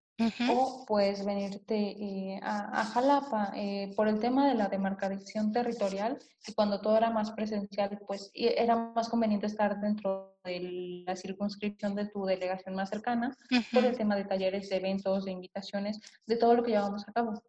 o 0.50 0.84
puedes 0.86 1.24
venirte 1.24 1.76
eh, 1.76 2.40
a, 2.42 2.84
Jalapa 2.86 3.52
eh, 3.54 3.92
por 3.94 4.08
el 4.08 4.18
tema 4.18 4.48
de 4.48 4.56
la 4.56 4.66
demarcación 4.66 5.52
territorial 5.52 6.18
y 6.44 6.52
cuando 6.54 6.80
todo 6.80 6.96
era 6.96 7.10
más 7.10 7.30
presencial, 7.30 8.00
pues 8.04 8.32
era 8.34 8.74
más 8.74 9.08
conveniente 9.08 9.46
estar 9.46 9.80
dentro 9.80 10.36
de 10.42 11.04
la 11.06 11.14
circunscripción 11.14 11.94
de 11.94 12.06
tu 12.06 12.24
delegación 12.24 12.74
más 12.74 12.90
cercana 12.90 13.36
por 13.72 13.84
el 13.84 13.96
tema 13.96 14.16
de 14.16 14.24
talleres, 14.24 14.68
de 14.68 14.76
eventos, 14.76 15.24
de 15.24 15.30
invitaciones, 15.30 16.00
de 16.26 16.36
todo 16.36 16.54
lo 16.54 16.64
que 16.64 16.72
llevamos 16.72 17.08
a 17.08 17.12
cabo. 17.12 17.40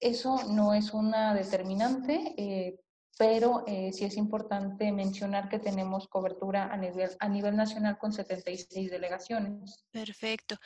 Eso 0.00 0.44
no 0.44 0.74
es 0.74 0.92
una 0.92 1.34
determinante, 1.34 2.34
eh, 2.36 2.80
pero 3.18 3.64
sí 3.66 4.04
es 4.04 4.16
importante 4.16 4.92
mencionar 4.92 5.48
que 5.48 5.58
tenemos 5.58 6.06
cobertura 6.06 6.72
a 6.72 6.76
nivel, 6.76 7.10
a 7.18 7.28
nivel 7.28 7.56
nacional 7.56 7.98
con 7.98 8.12
76 8.12 8.90
delegaciones. 8.90 9.84
Perfecto. 9.90 10.56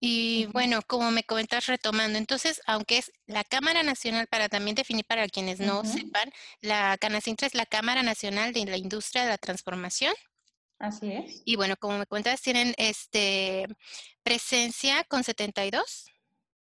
Y 0.00 0.46
bueno, 0.52 0.80
como 0.86 1.10
me 1.10 1.24
comentas 1.24 1.66
retomando, 1.66 2.18
entonces, 2.18 2.60
aunque 2.66 2.98
es 2.98 3.10
la 3.26 3.42
Cámara 3.42 3.82
Nacional, 3.82 4.28
para 4.28 4.48
también 4.48 4.76
definir 4.76 5.04
para 5.04 5.26
quienes 5.28 5.58
no 5.58 5.84
sepan, 5.84 6.30
la 6.60 6.96
Canacintra 6.98 7.48
es 7.48 7.54
la 7.54 7.66
Cámara 7.66 8.04
Nacional 8.04 8.52
de 8.52 8.64
la 8.64 8.76
Industria 8.76 9.24
de 9.24 9.30
la 9.30 9.38
Transformación. 9.38 10.14
Así 10.78 11.10
es. 11.10 11.42
Y 11.44 11.56
bueno, 11.56 11.76
como 11.76 11.98
me 11.98 12.06
cuentas, 12.06 12.40
tienen 12.40 12.74
este 12.76 13.66
presencia 14.22 15.02
con 15.04 15.24
72. 15.24 16.06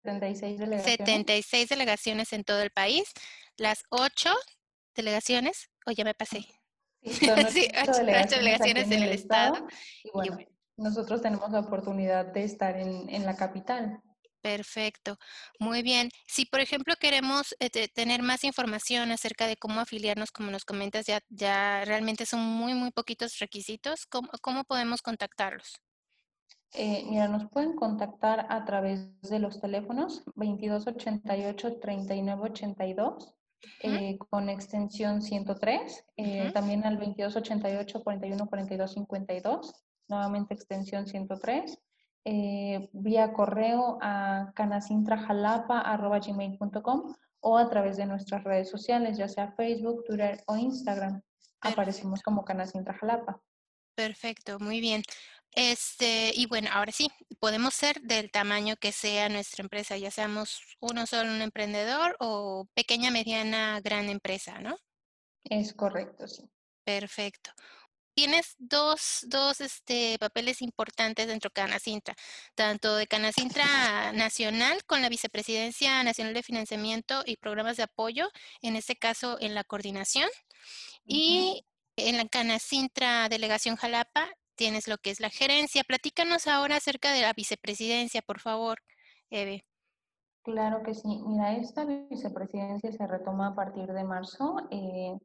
76 0.04 0.60
delegaciones. 0.60 0.98
76 0.98 1.70
delegaciones 1.70 2.34
en 2.34 2.44
todo 2.44 2.62
el 2.62 2.72
país. 2.72 3.04
Las 3.58 3.84
ocho 3.90 4.34
delegaciones, 4.96 5.70
o 5.86 5.92
ya 5.92 6.04
me 6.04 6.14
pasé. 6.14 6.46
Sí, 7.04 7.26
son 7.86 8.06
delegaciones, 8.06 8.92
en 8.92 9.04
el 9.04 9.12
estado. 9.12 9.68
Y 10.04 10.10
bueno, 10.14 10.38
nosotros 10.78 11.22
tenemos 11.22 11.52
la 11.52 11.60
oportunidad 11.60 12.26
de 12.26 12.44
estar 12.44 12.76
en, 12.78 13.26
la 13.26 13.36
capital. 13.36 14.02
Perfecto, 14.42 15.18
muy 15.60 15.84
bien. 15.84 16.10
Si 16.28 16.46
por 16.46 16.62
ejemplo 16.62 16.96
queremos 17.00 17.56
eh, 17.60 17.70
tener 17.90 18.24
más 18.24 18.44
información 18.44 19.12
acerca 19.12 19.46
de 19.46 19.56
cómo 19.56 19.80
afiliarnos, 19.80 20.32
como 20.32 20.50
nos 20.50 20.66
comentas, 20.66 21.06
ya, 21.06 21.22
ya 21.30 21.86
realmente 21.86 22.26
son 22.26 22.40
muy, 22.40 22.74
muy 22.74 22.90
poquitos 22.90 23.38
requisitos, 23.38 24.08
¿cómo, 24.08 24.64
podemos 24.64 25.04
contactarlos? 25.04 25.80
Eh, 26.74 27.04
mira, 27.10 27.28
nos 27.28 27.50
pueden 27.50 27.76
contactar 27.76 28.46
a 28.50 28.64
través 28.66 29.10
de 29.22 29.40
los 29.40 29.60
teléfonos 29.60 30.24
2288-3982 30.36 33.34
eh, 33.84 34.18
con 34.18 34.50
extensión 34.50 35.22
103, 35.22 36.06
también 36.54 36.84
al 36.86 36.98
2288-414252 37.00 39.72
nuevamente 40.12 40.54
extensión 40.54 41.08
103. 41.08 41.80
eh, 42.24 42.88
vía 42.94 43.34
correo 43.34 43.98
a 44.00 44.54
canacintrajalapa.gmail.com 44.56 47.16
o 47.40 47.58
a 47.58 47.68
través 47.68 47.98
de 47.98 48.06
nuestras 48.06 48.44
redes 48.44 48.70
sociales, 48.70 49.18
ya 49.18 49.28
sea 49.28 49.54
Facebook, 49.54 50.04
Twitter 50.04 50.44
o 50.46 50.56
Instagram. 50.56 51.20
Aparecemos 51.62 52.22
como 52.22 52.46
Canacintra 52.46 52.94
Jalapa. 52.94 53.42
Perfecto, 53.96 54.60
muy 54.60 54.82
bien. 54.82 55.02
Este, 55.54 56.32
y 56.34 56.46
bueno, 56.46 56.70
ahora 56.72 56.92
sí, 56.92 57.10
podemos 57.40 57.74
ser 57.74 58.02
del 58.02 58.32
tamaño 58.32 58.76
que 58.78 58.92
sea 58.92 59.28
nuestra 59.30 59.64
empresa, 59.64 59.98
ya 59.98 60.12
seamos 60.12 60.62
uno 60.80 61.06
solo 61.06 61.32
un 61.32 61.42
emprendedor 61.42 62.16
o 62.20 62.68
pequeña, 62.74 63.12
mediana, 63.12 63.82
gran 63.82 64.10
empresa, 64.10 64.60
¿no? 64.60 64.78
Es 65.44 65.74
correcto, 65.74 66.28
sí. 66.28 66.44
Perfecto. 66.84 67.52
Tienes 68.14 68.56
dos, 68.60 69.26
dos 69.28 69.62
este, 69.62 70.18
papeles 70.20 70.62
importantes 70.62 71.28
dentro 71.28 71.50
de 71.50 71.54
Canacintra, 71.54 72.16
tanto 72.56 72.96
de 72.96 73.08
Canacintra 73.08 74.12
Nacional 74.14 74.84
con 74.86 75.02
la 75.02 75.10
Vicepresidencia 75.10 76.04
Nacional 76.04 76.34
de 76.34 76.44
Financiamiento 76.44 77.24
y 77.26 77.38
Programas 77.38 77.78
de 77.78 77.84
Apoyo, 77.84 78.30
en 78.62 78.76
este 78.76 78.98
caso 78.98 79.38
en 79.40 79.56
la 79.56 79.64
coordinación, 79.64 80.30
y 81.06 81.66
en 81.96 82.18
la 82.18 82.28
Canacintra 82.28 83.30
Delegación 83.30 83.76
Jalapa 83.76 84.30
tienes 84.56 84.88
lo 84.88 84.98
que 84.98 85.12
es 85.12 85.20
la 85.20 85.30
gerencia. 85.30 85.84
Platícanos 85.84 86.48
ahora 86.48 86.78
acerca 86.78 87.12
de 87.12 87.22
la 87.22 87.34
vicepresidencia, 87.34 88.22
por 88.22 88.40
favor, 88.40 88.80
Eve. 89.30 89.66
Claro 90.44 90.82
que 90.84 90.96
sí. 90.96 91.22
Mira, 91.28 91.56
esta 91.56 91.86
vicepresidencia 91.86 92.92
se 92.92 93.08
retoma 93.08 93.48
a 93.48 93.56
partir 93.56 93.88
de 93.88 94.04
marzo 94.04 94.58
eh, 94.72 95.18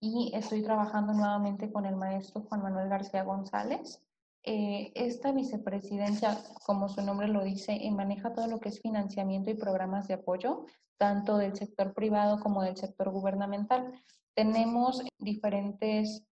y 0.00 0.32
estoy 0.34 0.62
trabajando 0.62 1.12
nuevamente 1.12 1.70
con 1.70 1.86
el 1.86 1.96
maestro 1.96 2.42
Juan 2.42 2.62
Manuel 2.62 2.88
García 2.88 3.22
González. 3.22 4.02
Eh, 4.42 4.92
esta 4.94 5.32
vicepresidencia, 5.32 6.38
como 6.64 6.88
su 6.88 7.02
nombre 7.02 7.28
lo 7.28 7.44
dice, 7.44 7.72
eh, 7.74 7.90
maneja 7.90 8.32
todo 8.32 8.46
lo 8.46 8.60
que 8.60 8.70
es 8.70 8.80
financiamiento 8.80 9.50
y 9.50 9.54
programas 9.54 10.08
de 10.08 10.14
apoyo, 10.14 10.66
tanto 10.96 11.36
del 11.36 11.56
sector 11.56 11.94
privado 11.94 12.40
como 12.40 12.62
del 12.62 12.76
sector 12.76 13.10
gubernamental. 13.10 13.92
Tenemos 14.34 15.02
diferentes 15.18 16.24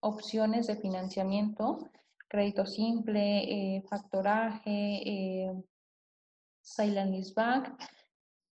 opciones 0.00 0.66
de 0.66 0.76
financiamiento, 0.76 1.78
crédito 2.28 2.66
simple, 2.66 3.76
eh, 3.76 3.82
factoraje, 3.88 4.70
eh, 4.70 5.52
silent 6.60 7.34
back. 7.34 7.74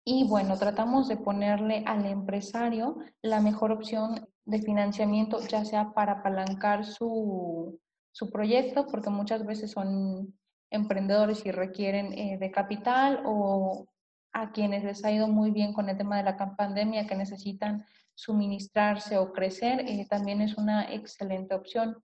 Y 0.05 0.27
bueno, 0.27 0.57
tratamos 0.57 1.07
de 1.07 1.17
ponerle 1.17 1.83
al 1.85 2.05
empresario 2.05 2.97
la 3.21 3.39
mejor 3.39 3.71
opción 3.71 4.27
de 4.45 4.61
financiamiento, 4.61 5.39
ya 5.47 5.63
sea 5.63 5.93
para 5.93 6.13
apalancar 6.13 6.85
su, 6.85 7.79
su 8.11 8.29
proyecto, 8.29 8.85
porque 8.87 9.09
muchas 9.09 9.45
veces 9.45 9.71
son 9.71 10.33
emprendedores 10.69 11.45
y 11.45 11.51
requieren 11.51 12.13
eh, 12.13 12.37
de 12.37 12.51
capital 12.51 13.21
o 13.25 13.85
a 14.33 14.51
quienes 14.51 14.83
les 14.83 15.05
ha 15.05 15.11
ido 15.11 15.27
muy 15.27 15.51
bien 15.51 15.73
con 15.73 15.87
el 15.89 15.97
tema 15.97 16.17
de 16.17 16.23
la 16.23 16.55
pandemia, 16.55 17.07
que 17.07 17.15
necesitan 17.15 17.85
suministrarse 18.15 19.17
o 19.17 19.31
crecer, 19.31 19.81
eh, 19.87 20.05
también 20.09 20.41
es 20.41 20.57
una 20.57 20.91
excelente 20.93 21.55
opción. 21.55 21.97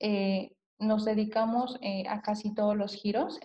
Eh, 0.00 0.52
nos 0.78 1.04
dedicamos 1.04 1.78
eh, 1.80 2.04
a 2.08 2.22
casi 2.22 2.54
todos 2.54 2.76
los 2.76 2.94
giros, 2.94 3.38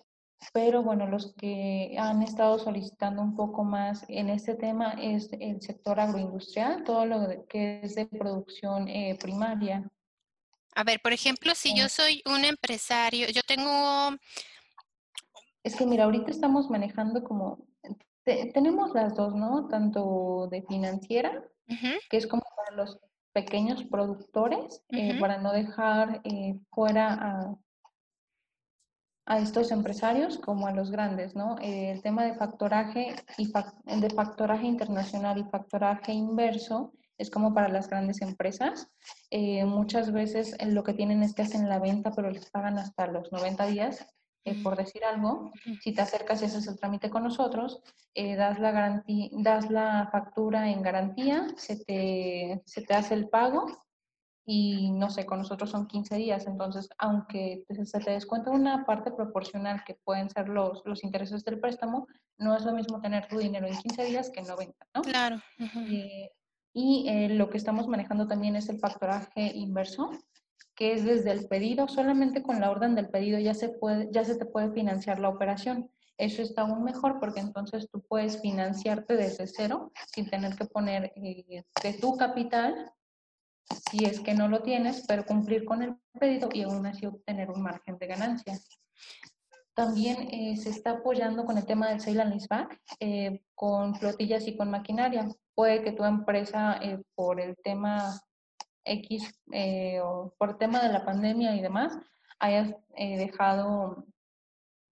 pero 0.54 0.84
bueno, 0.84 1.08
los 1.08 1.34
que 1.36 1.96
han 2.00 2.22
estado 2.24 2.60
solicitando 2.60 3.22
un 3.22 3.36
poco 3.36 3.64
más 3.64 4.06
en 4.08 4.30
este 4.30 4.56
tema 4.56 4.96
es 5.00 5.30
el 5.40 5.62
sector 5.62 6.00
agroindustrial, 6.00 6.84
todo 6.84 7.06
lo 7.06 7.46
que 7.48 7.82
es 7.84 7.96
de 7.96 8.06
producción 8.06 8.88
primaria. 9.20 9.88
A 10.76 10.84
ver, 10.84 11.00
por 11.02 11.12
ejemplo, 11.12 11.56
si 11.56 11.76
yo 11.76 11.90
soy 11.90 12.22
un 12.28 12.46
empresario, 12.46 13.28
yo 13.30 13.42
tengo... 13.48 14.16
Es 15.64 15.76
que 15.76 15.88
mira, 15.88 16.04
ahorita 16.04 16.30
estamos 16.30 16.70
manejando 16.70 17.24
como, 17.24 17.66
tenemos 18.24 18.94
las 18.94 19.16
dos, 19.16 19.34
¿no? 19.34 19.68
Tanto 19.68 20.48
de 20.52 20.62
financiera 20.62 21.44
que 22.10 22.18
es 22.18 22.28
como 22.28 22.44
para 22.56 22.76
los 22.76 23.00
pequeños 23.34 23.84
productores, 23.84 24.84
eh, 24.90 25.20
para 25.20 25.38
no 25.38 25.52
dejar 25.52 26.22
eh, 26.24 26.60
fuera 26.72 27.14
a, 27.14 27.56
a, 29.28 29.40
estos 29.40 29.72
empresarios 29.72 30.40
como 30.40 30.66
a 30.66 30.74
los 30.74 30.90
grandes, 30.90 31.36
¿no? 31.36 31.58
Eh, 31.60 31.92
el 31.92 32.02
tema 32.02 32.24
de 32.24 32.34
factoraje 32.34 33.16
y 33.38 33.52
de 34.02 34.10
factoraje 34.10 34.66
internacional 34.66 35.38
y 35.38 35.44
factoraje 35.44 36.14
inverso 36.14 36.94
es 37.20 37.30
como 37.30 37.54
para 37.54 37.68
las 37.68 37.90
grandes 37.90 38.22
empresas. 38.22 38.90
muchas 39.66 40.12
veces 40.12 40.56
lo 40.66 40.84
que 40.84 40.94
tienen 40.94 41.22
es 41.24 41.34
que 41.34 41.44
hacen 41.44 41.70
la 41.70 41.80
venta, 41.80 42.12
pero 42.16 42.32
les 42.32 42.50
pagan 42.50 42.78
hasta 42.78 43.08
los 43.08 43.32
90 43.32 43.68
días 43.68 44.17
eh, 44.48 44.60
por 44.64 44.78
decir 44.78 45.04
algo, 45.04 45.52
si 45.82 45.94
te 45.94 46.02
acercas 46.02 46.42
y 46.42 46.46
haces 46.46 46.68
el 46.68 46.80
trámite 46.80 47.10
con 47.10 47.24
nosotros, 47.24 47.82
eh, 48.14 48.36
das, 48.36 48.60
la 48.60 48.72
garantía, 48.72 49.30
das 49.34 49.70
la 49.70 50.08
factura 50.12 50.70
en 50.70 50.82
garantía, 50.82 51.48
se 51.58 51.84
te, 51.84 52.62
se 52.66 52.82
te 52.82 52.94
hace 52.94 53.14
el 53.14 53.28
pago 53.28 53.66
y 54.46 54.92
no 54.92 55.10
sé, 55.10 55.26
con 55.26 55.40
nosotros 55.40 55.70
son 55.70 55.88
15 55.88 56.16
días, 56.16 56.48
entonces 56.48 56.88
aunque 56.98 57.66
se 57.84 58.00
te 58.00 58.12
descuenta 58.12 58.50
una 58.50 58.86
parte 58.86 59.12
proporcional 59.12 59.84
que 59.84 59.96
pueden 59.96 60.30
ser 60.30 60.48
los, 60.48 60.82
los 60.86 61.04
intereses 61.04 61.44
del 61.44 61.60
préstamo, 61.60 62.08
no 62.38 62.56
es 62.56 62.64
lo 62.64 62.72
mismo 62.72 63.02
tener 63.02 63.28
tu 63.28 63.38
dinero 63.38 63.68
en 63.68 63.76
15 63.76 64.06
días 64.06 64.30
que 64.30 64.40
en 64.40 64.48
90, 64.48 64.88
¿no? 64.96 65.02
Claro. 65.02 65.42
Eh, 65.60 66.32
y 66.72 67.28
lo 67.30 67.50
que 67.50 67.58
estamos 67.58 67.88
manejando 67.88 68.28
también 68.28 68.56
es 68.56 68.70
el 68.70 68.80
factoraje 68.80 69.52
inverso, 69.54 70.12
que 70.78 70.94
es 70.94 71.04
desde 71.04 71.32
el 71.32 71.48
pedido, 71.48 71.88
solamente 71.88 72.44
con 72.44 72.62
la 72.62 72.70
orden 72.70 72.94
del 72.94 73.10
pedido 73.10 73.40
ya 73.40 73.56
se, 73.56 73.70
puede, 73.70 74.10
ya 74.12 74.24
se 74.24 74.36
te 74.36 74.46
puede 74.46 74.72
financiar 74.72 75.20
la 75.20 75.30
operación. 75.30 75.90
Eso 76.20 76.44
está 76.44 76.62
aún 76.62 76.84
mejor 76.84 77.20
porque 77.20 77.40
entonces 77.40 77.90
tú 77.92 78.06
puedes 78.08 78.40
financiarte 78.40 79.16
desde 79.16 79.48
cero 79.48 79.92
sin 80.14 80.30
tener 80.30 80.56
que 80.56 80.66
poner 80.66 81.12
eh, 81.16 81.64
de 81.82 81.94
tu 81.94 82.16
capital, 82.16 82.92
si 83.90 84.06
es 84.06 84.20
que 84.20 84.36
no 84.36 84.48
lo 84.48 84.62
tienes, 84.62 85.04
pero 85.08 85.26
cumplir 85.26 85.66
con 85.66 85.82
el 85.82 85.96
pedido 86.20 86.48
y 86.54 86.62
aún 86.62 86.86
así 86.86 87.08
obtener 87.08 87.50
un 87.50 87.64
margen 87.64 87.98
de 87.98 88.08
ganancia. 88.08 88.60
También 89.74 90.30
eh, 90.32 90.58
se 90.58 90.70
está 90.70 90.92
apoyando 90.92 91.44
con 91.44 91.58
el 91.58 91.66
tema 91.66 91.90
del 91.90 92.02
sale 92.02 92.22
and 92.22 92.34
leaseback, 92.34 92.80
eh, 93.00 93.42
con 93.56 93.96
flotillas 93.96 94.48
y 94.48 94.56
con 94.56 94.70
maquinaria. 94.70 95.28
Puede 95.56 95.82
que 95.82 95.92
tu 95.92 96.04
empresa, 96.04 96.80
por 97.16 97.42
el 97.42 97.58
tema 97.64 98.22
X 98.88 99.42
eh, 99.52 100.00
o 100.02 100.34
por 100.38 100.58
tema 100.58 100.82
de 100.82 100.92
la 100.92 101.06
pandemia 101.06 101.56
y 101.56 101.62
demás, 101.62 101.98
hayas 102.40 102.74
eh, 102.96 103.18
dejado 103.18 104.06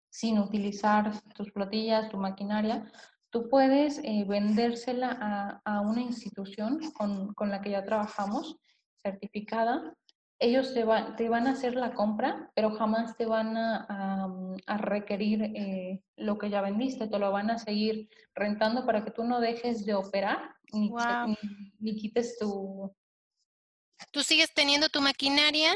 sin 0.09 0.39
utilizar 0.39 1.11
tus 1.35 1.51
flotillas, 1.51 2.09
tu 2.09 2.17
maquinaria, 2.17 2.91
tú 3.29 3.47
puedes 3.49 3.99
eh, 4.03 4.25
vendérsela 4.27 5.61
a, 5.63 5.81
una 5.81 6.01
institución 6.01 6.79
con, 6.93 7.33
con, 7.33 7.49
la 7.49 7.61
que 7.61 7.71
ya 7.71 7.85
trabajamos, 7.85 8.57
certificada. 9.03 9.93
Ellos 10.41 10.73
te, 10.73 10.85
te, 11.17 11.29
van 11.29 11.47
a 11.47 11.51
hacer 11.51 11.75
la 11.75 11.93
compra, 11.93 12.49
pero 12.55 12.71
jamás 12.71 13.15
te 13.17 13.25
van 13.25 13.57
a, 13.57 14.25
a, 14.65 14.77
requerir 14.77 16.01
lo 16.15 16.37
que 16.37 16.49
ya 16.49 16.61
vendiste, 16.61 17.07
te 17.07 17.19
lo 17.19 17.31
van 17.31 17.51
a 17.51 17.59
seguir 17.59 18.09
rentando 18.33 18.85
para 18.85 19.03
que 19.03 19.11
tú 19.11 19.25
no 19.25 19.41
dejes 19.41 19.85
de 19.85 19.95
operar 19.95 20.55
ni, 20.71 20.91
ni 21.79 21.95
quites 21.97 22.37
tu, 22.39 22.93
tú 24.11 24.23
sigues 24.23 24.53
teniendo 24.53 24.89
tu 24.89 25.01
maquinaria, 25.01 25.73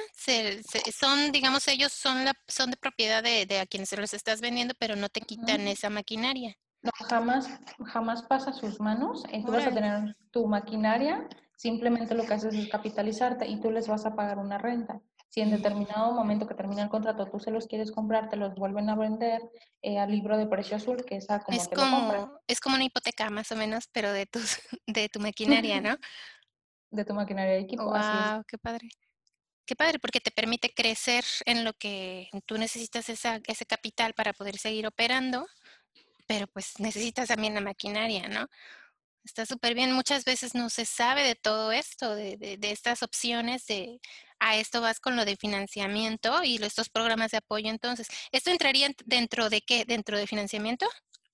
son, 0.93 1.31
digamos, 1.31 1.67
ellos 1.67 1.91
son, 1.91 2.25
la, 2.25 2.33
son 2.47 2.71
de 2.71 2.77
propiedad 2.77 3.23
de, 3.23 3.45
de, 3.45 3.59
a 3.59 3.65
quienes 3.65 3.89
se 3.89 3.97
los 3.97 4.13
estás 4.13 4.41
vendiendo, 4.41 4.73
pero 4.79 4.95
no 4.95 5.09
te 5.09 5.21
quitan 5.21 5.67
esa 5.67 5.89
maquinaria. 5.89 6.55
No, 6.81 6.91
jamás, 7.07 7.47
jamás 7.85 8.23
pasa 8.23 8.49
a 8.49 8.53
sus 8.53 8.79
manos. 8.79 9.23
tú 9.45 9.51
vas 9.51 9.65
a 9.65 9.71
tener 9.71 10.17
tu 10.31 10.47
maquinaria, 10.47 11.27
simplemente 11.55 12.13
lo 12.13 12.25
que 12.25 12.33
haces 12.33 12.53
es 12.53 12.67
capitalizarte 12.67 13.47
y 13.47 13.59
tú 13.61 13.71
les 13.71 13.87
vas 13.87 14.05
a 14.05 14.15
pagar 14.15 14.37
una 14.37 14.57
renta. 14.57 15.01
Si 15.29 15.41
en 15.41 15.49
determinado 15.49 16.11
momento 16.11 16.45
que 16.45 16.53
termina 16.53 16.83
el 16.83 16.89
contrato 16.89 17.25
tú 17.25 17.39
se 17.39 17.49
los 17.49 17.65
quieres 17.65 17.91
comprar, 17.91 18.29
te 18.29 18.35
los 18.35 18.53
vuelven 18.53 18.87
a 18.91 18.95
vender 18.95 19.41
eh, 19.81 19.97
al 19.97 20.11
libro 20.11 20.37
de 20.37 20.45
precio 20.45 20.77
azul, 20.77 21.03
que 21.05 21.15
es 21.15 21.27
a 21.31 21.39
como 21.39 21.57
es 21.57 21.67
como, 21.69 22.39
Es 22.47 22.59
como 22.59 22.75
una 22.75 22.83
hipoteca 22.83 23.31
más 23.31 23.51
o 23.51 23.55
menos, 23.55 23.87
pero 23.91 24.11
de, 24.11 24.27
tus, 24.27 24.59
de 24.87 25.09
tu 25.09 25.19
maquinaria, 25.19 25.81
¿no? 25.81 25.97
De 26.93 27.05
tu 27.05 27.13
maquinaria 27.13 27.53
de 27.53 27.59
equipo. 27.59 27.85
Wow, 27.85 28.43
qué 28.47 28.57
padre. 28.57 28.89
Qué 29.65 29.75
padre, 29.75 29.99
porque 29.99 30.19
te 30.19 30.31
permite 30.31 30.73
crecer 30.73 31.23
en 31.45 31.63
lo 31.63 31.73
que 31.73 32.29
tú 32.45 32.57
necesitas 32.57 33.09
esa, 33.09 33.39
ese 33.47 33.65
capital 33.65 34.13
para 34.13 34.33
poder 34.33 34.57
seguir 34.57 34.85
operando, 34.85 35.47
pero 36.27 36.47
pues 36.47 36.79
necesitas 36.79 37.29
también 37.29 37.53
la 37.53 37.61
maquinaria, 37.61 38.27
¿no? 38.27 38.47
Está 39.23 39.45
súper 39.45 39.73
bien. 39.73 39.93
Muchas 39.93 40.25
veces 40.25 40.53
no 40.53 40.69
se 40.69 40.85
sabe 40.85 41.23
de 41.23 41.35
todo 41.35 41.71
esto, 41.71 42.13
de, 42.13 42.35
de, 42.35 42.57
de, 42.57 42.71
estas 42.71 43.03
opciones, 43.03 43.65
de 43.67 44.01
a 44.39 44.57
esto 44.57 44.81
vas 44.81 44.99
con 44.99 45.15
lo 45.15 45.23
de 45.23 45.37
financiamiento 45.37 46.43
y 46.43 46.61
estos 46.61 46.89
programas 46.89 47.31
de 47.31 47.37
apoyo. 47.37 47.69
Entonces, 47.69 48.07
¿esto 48.33 48.51
entraría 48.51 48.89
dentro 49.05 49.49
de 49.49 49.61
qué? 49.61 49.85
¿Dentro 49.85 50.17
de 50.17 50.27
financiamiento? 50.27 50.85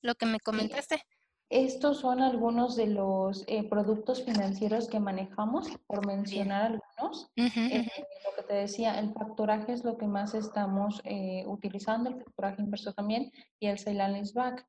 Lo 0.02 0.14
que 0.14 0.28
me 0.28 0.40
comentaste. 0.40 1.04
Estos 1.50 1.98
son 2.00 2.22
algunos 2.22 2.76
de 2.76 2.86
los 2.86 3.44
eh, 3.48 3.64
productos 3.64 4.24
financieros 4.24 4.88
que 4.88 5.00
manejamos, 5.00 5.68
por 5.88 6.06
mencionar 6.06 6.66
algunos. 6.66 7.32
Eh, 7.36 7.88
lo 8.24 8.36
que 8.36 8.44
te 8.48 8.54
decía, 8.54 9.00
el 9.00 9.12
factoraje 9.14 9.74
es 9.74 9.84
lo 9.84 9.98
que 9.98 10.06
más 10.06 10.36
estamos 10.36 11.02
eh, 11.06 11.44
utilizando, 11.48 12.12
el 12.12 12.24
factoraje 12.24 12.62
inverso 12.62 12.94
también, 12.94 13.32
y 13.60 13.66
el 13.66 13.80
Ceylan 13.80 14.22
back. 14.36 14.64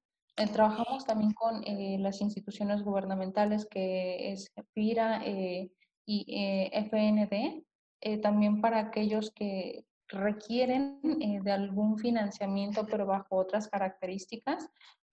trabajamos 0.54 1.04
también 1.04 1.34
con 1.34 1.62
las 2.02 2.22
instituciones 2.22 2.82
gubernamentales 2.82 3.66
que 3.66 4.32
es 4.32 4.50
FIRA 4.72 5.22
y 6.06 6.70
FND, 6.72 7.62
también 8.22 8.62
para 8.62 8.78
aquellos 8.78 9.30
que 9.32 9.84
requieren 10.08 10.98
de 11.02 11.52
algún 11.52 11.98
financiamiento 11.98 12.84
pero 12.86 13.06
bajo 13.06 13.36
otras 13.36 13.68
características 13.68 14.68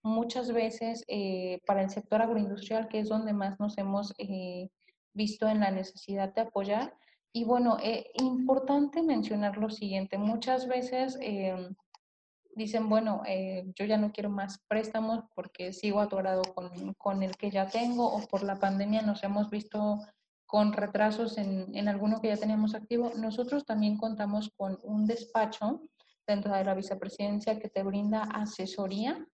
muchas 0.07 0.51
veces 0.51 1.03
eh, 1.07 1.61
para 1.65 1.83
el 1.83 1.89
sector 1.89 2.21
agroindustrial, 2.21 2.87
que 2.87 2.99
es 2.99 3.09
donde 3.09 3.33
más 3.33 3.59
nos 3.59 3.77
hemos 3.77 4.13
eh, 4.17 4.69
visto 5.13 5.47
en 5.47 5.59
la 5.59 5.71
necesidad 5.71 6.33
de 6.33 6.41
apoyar. 6.41 6.95
Y 7.33 7.43
bueno, 7.43 7.77
eh, 7.83 8.09
importante 8.15 9.03
mencionar 9.03 9.57
lo 9.57 9.69
siguiente, 9.69 10.17
muchas 10.17 10.67
veces 10.67 11.17
em, 11.21 11.75
dicen, 12.55 12.89
bueno, 12.89 13.21
yo 13.75 13.85
ya 13.85 13.97
no 13.97 14.11
quiero 14.11 14.31
más 14.31 14.63
préstamos 14.67 15.23
porque 15.35 15.73
sigo 15.73 15.99
atorado 15.99 16.41
con, 16.55 16.93
con, 16.95 17.21
el 17.21 17.37
que 17.37 17.51
ya 17.51 17.67
tengo 17.67 18.11
o 18.11 18.25
por 18.27 18.41
la 18.41 18.55
pandemia 18.55 19.03
nos 19.03 19.23
hemos 19.23 19.51
visto 19.51 19.99
con 20.47 20.73
retrasos 20.73 21.37
en, 21.37 21.75
en 21.75 21.87
alguno 21.87 22.19
que 22.19 22.29
ya 22.29 22.37
teníamos 22.37 22.73
activo. 22.73 23.11
Nosotros 23.15 23.65
también 23.65 23.97
contamos 23.97 24.49
con 24.57 24.79
un 24.81 25.05
despacho 25.05 25.83
dentro 26.25 26.53
de 26.53 26.63
la 26.63 26.73
vicepresidencia 26.73 27.59
que 27.59 27.69
te 27.69 27.83
brinda 27.83 28.23
asesoría 28.23 29.27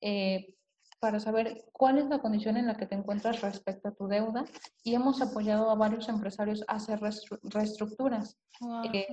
eh, 0.00 0.54
para 1.00 1.18
saber 1.18 1.64
cuál 1.72 1.98
es 1.98 2.06
la 2.06 2.18
condición 2.18 2.56
en 2.56 2.66
la 2.66 2.76
que 2.76 2.86
te 2.86 2.94
encuentras 2.94 3.40
respecto 3.40 3.88
a 3.88 3.94
tu 3.94 4.06
deuda 4.06 4.44
y 4.84 4.94
hemos 4.94 5.22
apoyado 5.22 5.70
a 5.70 5.74
varios 5.74 6.08
empresarios 6.08 6.62
a 6.68 6.74
hacer 6.74 7.00
reestructuras. 7.42 8.38
Eh, 8.92 9.08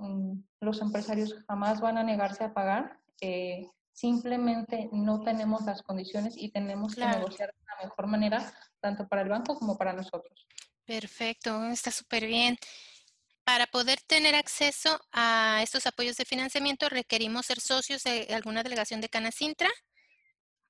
mm, 0.00 0.38
los 0.60 0.80
empresarios 0.80 1.34
jamás 1.48 1.80
van 1.80 1.98
a 1.98 2.04
negarse 2.04 2.44
a 2.44 2.54
pagar, 2.54 3.00
eh, 3.20 3.68
simplemente 3.92 4.88
no 4.92 5.22
tenemos 5.22 5.62
las 5.62 5.82
condiciones 5.82 6.36
y 6.36 6.50
tenemos 6.50 6.94
que 6.94 7.04
negociar 7.04 7.52
de 7.52 7.64
la 7.66 7.88
mejor 7.88 8.06
manera, 8.06 8.52
tanto 8.80 9.08
para 9.08 9.22
el 9.22 9.28
banco 9.28 9.58
como 9.58 9.76
para 9.76 9.92
nosotros. 9.92 10.46
Perfecto, 10.84 11.64
está 11.64 11.90
súper 11.90 12.26
bien. 12.26 12.56
Para 13.46 13.68
poder 13.68 14.00
tener 14.00 14.34
acceso 14.34 15.00
a 15.12 15.60
estos 15.62 15.86
apoyos 15.86 16.16
de 16.16 16.24
financiamiento 16.24 16.88
requerimos 16.88 17.46
ser 17.46 17.60
socios 17.60 18.02
de 18.02 18.26
alguna 18.34 18.64
delegación 18.64 19.00
de 19.00 19.08
Canacintra. 19.08 19.68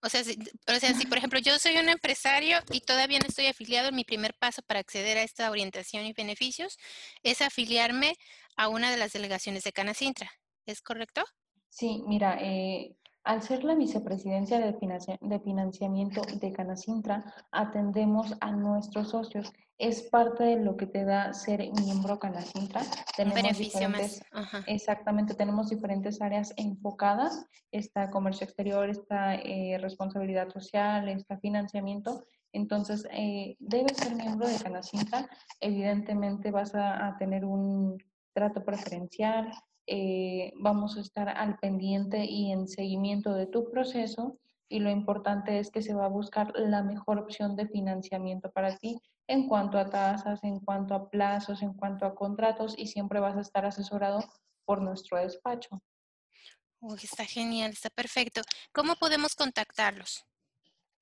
O 0.03 0.11
sea, 0.11 0.23
si, 0.23 0.37
o 0.69 0.75
sea, 0.79 0.93
si 0.93 1.07
por 1.07 1.17
ejemplo 1.17 1.39
yo 1.39 1.59
soy 1.59 1.79
un 1.79 1.89
empresario 1.89 2.59
y 2.71 2.83
todavía 2.83 3.19
no 3.19 3.29
estoy 3.29 3.47
afiliado, 3.47 3.93
mi 3.93 4.05
primer 4.05 4.35
paso 4.35 4.61
para 4.61 4.81
acceder 4.81 5.17
a 5.17 5.23
esta 5.23 5.51
orientación 5.51 6.05
y 6.05 6.13
beneficios 6.13 6.77
es 7.23 7.41
afiliarme 7.41 8.15
a 8.59 8.69
una 8.69 8.91
de 8.91 8.99
las 8.99 9.15
delegaciones 9.15 9.65
de 9.65 9.73
Canacintra. 9.73 10.31
¿Es 10.67 10.83
correcto? 10.83 11.25
Sí, 11.71 12.03
mira, 12.07 12.37
eh, 12.43 12.95
al 13.27 13.43
ser 13.43 13.65
la 13.65 13.75
vicepresidencia 13.75 14.61
de, 14.61 15.41
financiamiento 15.41 16.23
de 16.41 16.53
Canacintra, 16.53 17.35
atendemos 17.51 18.37
a 18.41 18.53
nuestros 18.53 19.11
socios. 19.11 19.53
Es 19.79 20.03
parte 20.03 20.45
de 20.45 20.61
lo 20.63 20.77
que 20.77 20.87
te 20.87 21.05
da 21.05 21.35
ser 21.35 21.59
miembro 21.73 22.21
Canacintra. 22.21 22.83
Tenemos 23.17 23.43
beneficio 23.43 23.89
más. 23.89 24.23
Exactamente, 24.69 25.35
tenemos 25.35 25.71
diferentes 25.71 26.23
áreas 26.23 26.55
enfocadas. 26.57 27.45
Está 27.73 28.11
comercio 28.13 28.45
exterior, 28.45 28.89
está 28.89 29.35
eh, 29.35 29.77
responsabilidad 29.81 30.49
social, 30.51 31.09
está 31.09 31.37
financiamiento. 31.39 32.23
Entonces, 32.53 33.09
eh, 33.11 33.57
debes 33.59 33.97
ser 33.97 34.15
miembro 34.15 34.47
de 34.47 34.57
Canacintra. 34.57 35.29
Evidentemente 35.59 36.53
vas 36.53 36.77
a 36.77 37.17
tener 37.19 37.45
un 37.45 37.99
trato 38.33 38.65
preferencial, 38.65 39.51
eh, 39.87 40.53
vamos 40.57 40.97
a 40.97 41.01
estar 41.01 41.29
al 41.29 41.59
pendiente 41.59 42.25
y 42.25 42.51
en 42.53 42.69
seguimiento 42.69 43.35
de 43.35 43.47
tu 43.47 43.71
proceso 43.71 44.39
y 44.69 44.81
lo 44.81 44.91
importante 44.91 45.59
es 45.59 45.71
que 45.71 45.83
se 45.83 45.95
va 45.95 46.07
a 46.07 46.09
buscar 46.09 46.53
la 46.57 46.83
mejor 46.83 47.19
opción 47.19 47.55
de 47.55 47.69
financiamiento 47.69 48.51
para 48.51 48.77
ti 48.77 49.01
en 49.29 49.49
cuanto 49.49 49.79
a 49.79 49.89
tasas, 49.89 50.43
en 50.43 50.61
cuanto 50.61 50.95
a 50.95 51.09
plazos, 51.09 51.63
en 51.63 51.73
cuanto 51.75 52.07
a 52.07 52.15
contratos 52.15 52.75
y 52.77 52.87
siempre 52.89 53.21
vas 53.21 53.37
a 53.37 53.41
estar 53.41 53.65
asesorado 53.65 54.25
por 54.65 54.83
nuestro 54.83 55.19
despacho. 55.19 55.81
Uy, 56.81 56.99
está 57.03 57.25
genial, 57.25 57.71
está 57.71 57.91
perfecto. 57.91 58.43
¿Cómo 58.73 58.97
podemos 58.97 59.35
contactarlos? 59.35 60.25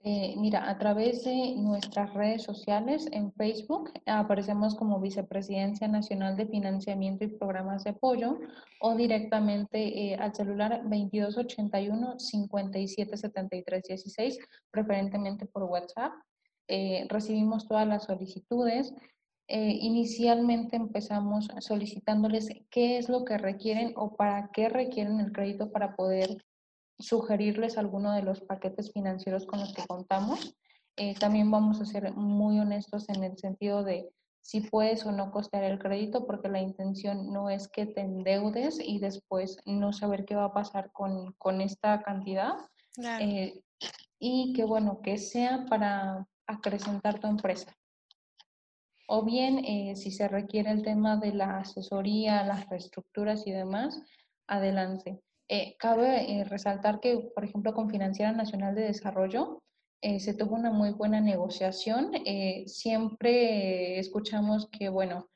Eh, 0.06 0.34
mira, 0.36 0.68
a 0.68 0.76
través 0.76 1.24
de 1.24 1.54
nuestras 1.56 2.12
redes 2.12 2.42
sociales 2.42 3.08
en 3.10 3.32
Facebook 3.32 3.90
aparecemos 4.04 4.74
como 4.74 5.00
Vicepresidencia 5.00 5.88
Nacional 5.88 6.36
de 6.36 6.46
Financiamiento 6.46 7.24
y 7.24 7.28
Programas 7.28 7.84
de 7.84 7.92
Apoyo 7.92 8.38
o 8.80 8.94
directamente 8.96 9.78
eh, 9.78 10.14
al 10.16 10.34
celular 10.34 10.82
2281 10.82 12.18
577316, 12.18 14.38
preferentemente 14.70 15.46
por 15.46 15.62
WhatsApp. 15.62 16.12
Eh, 16.68 17.06
recibimos 17.08 17.66
todas 17.66 17.88
las 17.88 18.04
solicitudes. 18.04 18.92
inicialmente 19.48 20.76
empezamos 20.76 21.48
solicitándoles 21.60 22.48
qué 22.70 22.98
es 22.98 23.08
lo 23.08 23.24
que 23.24 23.38
requieren 23.38 23.94
o 23.96 24.16
para 24.16 24.50
qué 24.52 24.68
requieren 24.68 25.18
el 25.20 25.32
crédito 25.32 25.72
para 25.72 25.96
poder 25.96 26.44
sugerirles 26.98 27.78
alguno 27.78 28.12
de 28.12 28.22
los 28.22 28.40
paquetes 28.40 28.92
financieros 28.92 29.46
con 29.46 29.60
los 29.60 29.72
que 29.74 29.86
contamos. 29.86 30.56
Eh, 30.96 31.14
también 31.14 31.50
vamos 31.50 31.80
a 31.80 31.86
ser 31.86 32.14
muy 32.14 32.58
honestos 32.60 33.08
en 33.08 33.24
el 33.24 33.36
sentido 33.36 33.82
de 33.82 34.08
si 34.40 34.60
puedes 34.60 35.06
o 35.06 35.12
no 35.12 35.30
costear 35.30 35.64
el 35.64 35.78
crédito, 35.78 36.26
porque 36.26 36.48
la 36.48 36.60
intención 36.60 37.32
no 37.32 37.48
es 37.48 37.66
que 37.66 37.86
te 37.86 38.02
endeudes 38.02 38.78
y 38.78 38.98
después 38.98 39.56
no 39.64 39.92
saber 39.92 40.26
qué 40.26 40.36
va 40.36 40.44
a 40.44 40.52
pasar 40.52 40.92
con, 40.92 41.32
con 41.38 41.62
esta 41.62 42.02
cantidad. 42.02 42.52
Eh, 43.20 43.62
y 44.18 44.52
que 44.52 44.64
bueno, 44.64 45.00
que 45.02 45.16
sea 45.16 45.64
para 45.68 46.28
acrecentar 46.46 47.18
tu 47.20 47.26
empresa. 47.26 47.74
O 49.08 49.24
bien, 49.24 49.64
eh, 49.64 49.96
si 49.96 50.10
se 50.10 50.28
requiere 50.28 50.70
el 50.70 50.82
tema 50.82 51.16
de 51.16 51.32
la 51.32 51.58
asesoría, 51.58 52.44
las 52.44 52.68
reestructuras 52.68 53.46
y 53.46 53.52
demás, 53.52 54.00
adelante. 54.46 55.23
Eh, 55.48 55.76
cabe 55.78 56.40
eh, 56.40 56.44
resaltar 56.44 57.00
que, 57.00 57.30
por 57.34 57.44
ejemplo, 57.44 57.74
con 57.74 57.90
Financiera 57.90 58.32
Nacional 58.32 58.74
de 58.74 58.82
Desarrollo 58.82 59.62
eh, 60.00 60.18
se 60.20 60.34
tuvo 60.34 60.54
una 60.54 60.70
muy 60.70 60.90
buena 60.92 61.20
negociación. 61.20 62.12
siempre 62.66 63.98
escuchamos 63.98 64.68
que, 64.70 64.88
bueno, 64.88 65.28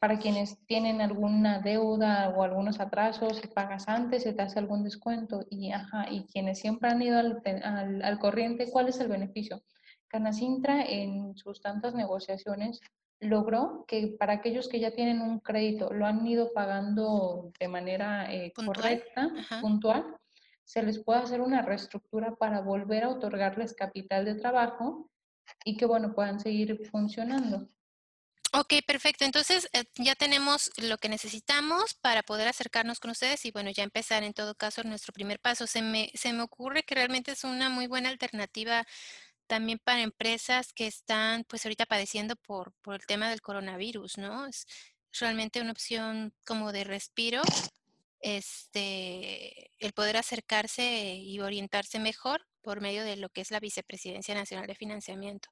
para 0.00 0.18
quienes 0.18 0.64
tienen 0.66 1.00
alguna 1.00 1.60
deuda 1.60 2.30
o 2.30 2.42
algunos 2.42 2.80
atrasos, 2.80 3.38
si 3.38 3.48
pagas 3.48 3.88
antes, 3.88 4.22
se 4.22 4.32
te 4.32 4.42
hace 4.42 4.58
algún 4.58 4.82
descuento. 4.84 5.44
Y, 5.50 5.72
ajá, 5.72 6.10
y 6.10 6.24
quienes 6.26 6.58
siempre 6.60 6.90
han 6.90 7.02
ido 7.02 7.18
al, 7.18 7.42
al, 7.64 8.02
al 8.02 8.18
corriente, 8.18 8.70
¿cuál 8.70 8.88
es 8.88 9.00
el 9.00 9.08
beneficio? 9.08 9.62
Canacintra 10.08 10.82
en 10.82 11.36
sus 11.36 11.60
tantas 11.60 11.94
negociaciones 11.94 12.80
logró 13.20 13.84
que 13.86 14.16
para 14.18 14.34
aquellos 14.34 14.68
que 14.68 14.80
ya 14.80 14.92
tienen 14.92 15.20
un 15.20 15.40
crédito, 15.40 15.92
lo 15.92 16.06
han 16.06 16.26
ido 16.26 16.52
pagando 16.52 17.52
de 17.58 17.68
manera 17.68 18.32
eh, 18.32 18.52
correcta, 18.52 19.30
puntual, 19.60 20.16
se 20.64 20.82
les 20.82 21.02
pueda 21.02 21.20
hacer 21.20 21.40
una 21.40 21.62
reestructura 21.62 22.34
para 22.36 22.60
volver 22.60 23.04
a 23.04 23.10
otorgarles 23.10 23.74
capital 23.74 24.24
de 24.24 24.36
trabajo 24.36 25.10
y 25.64 25.76
que, 25.76 25.84
bueno, 25.84 26.14
puedan 26.14 26.40
seguir 26.40 26.78
funcionando. 26.90 27.68
Ok, 28.52 28.74
perfecto. 28.84 29.24
Entonces 29.24 29.68
eh, 29.72 29.84
ya 29.96 30.16
tenemos 30.16 30.72
lo 30.76 30.98
que 30.98 31.08
necesitamos 31.08 31.94
para 31.94 32.22
poder 32.24 32.48
acercarnos 32.48 32.98
con 32.98 33.12
ustedes 33.12 33.44
y 33.44 33.52
bueno, 33.52 33.70
ya 33.70 33.84
empezar 33.84 34.24
en 34.24 34.32
todo 34.32 34.56
caso 34.56 34.82
nuestro 34.82 35.12
primer 35.12 35.38
paso. 35.38 35.68
Se 35.68 35.82
me, 35.82 36.10
se 36.14 36.32
me 36.32 36.42
ocurre 36.42 36.82
que 36.82 36.96
realmente 36.96 37.30
es 37.30 37.44
una 37.44 37.68
muy 37.68 37.86
buena 37.86 38.08
alternativa 38.08 38.84
también 39.50 39.80
para 39.82 40.02
empresas 40.02 40.72
que 40.72 40.86
están 40.86 41.42
pues 41.48 41.66
ahorita 41.66 41.84
padeciendo 41.84 42.36
por, 42.36 42.72
por 42.82 42.94
el 42.94 43.04
tema 43.04 43.28
del 43.28 43.40
coronavirus, 43.40 44.16
¿no? 44.18 44.46
Es 44.46 44.64
realmente 45.18 45.60
una 45.60 45.72
opción 45.72 46.32
como 46.46 46.70
de 46.70 46.84
respiro, 46.84 47.42
este, 48.20 49.72
el 49.84 49.92
poder 49.92 50.18
acercarse 50.18 51.16
y 51.16 51.40
orientarse 51.40 51.98
mejor 51.98 52.46
por 52.62 52.80
medio 52.80 53.02
de 53.02 53.16
lo 53.16 53.28
que 53.28 53.40
es 53.40 53.50
la 53.50 53.58
Vicepresidencia 53.58 54.36
Nacional 54.36 54.68
de 54.68 54.76
Financiamiento. 54.76 55.48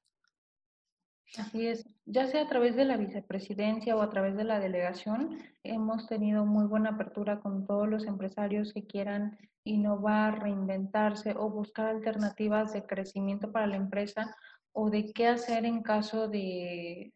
Así 1.37 1.67
es, 1.67 1.85
ya 2.05 2.25
sea 2.27 2.43
a 2.43 2.47
través 2.47 2.77
de 2.77 2.85
la 2.85 2.95
vicepresidencia 2.95 3.97
o 3.97 4.01
a 4.01 4.09
través 4.09 4.37
de 4.37 4.45
la 4.45 4.61
delegación, 4.61 5.37
hemos 5.63 6.07
tenido 6.07 6.45
muy 6.45 6.65
buena 6.67 6.91
apertura 6.91 7.41
con 7.41 7.67
todos 7.67 7.89
los 7.89 8.05
empresarios 8.05 8.71
que 8.71 8.87
quieran 8.87 9.37
innovar, 9.63 10.41
reinventarse 10.43 11.35
o 11.37 11.49
buscar 11.49 11.87
alternativas 11.87 12.73
de 12.73 12.85
crecimiento 12.85 13.51
para 13.51 13.67
la 13.67 13.75
empresa 13.75 14.35
o 14.71 14.89
de 14.89 15.11
qué 15.11 15.27
hacer 15.27 15.65
en 15.65 15.81
caso 15.81 16.27
de, 16.27 17.13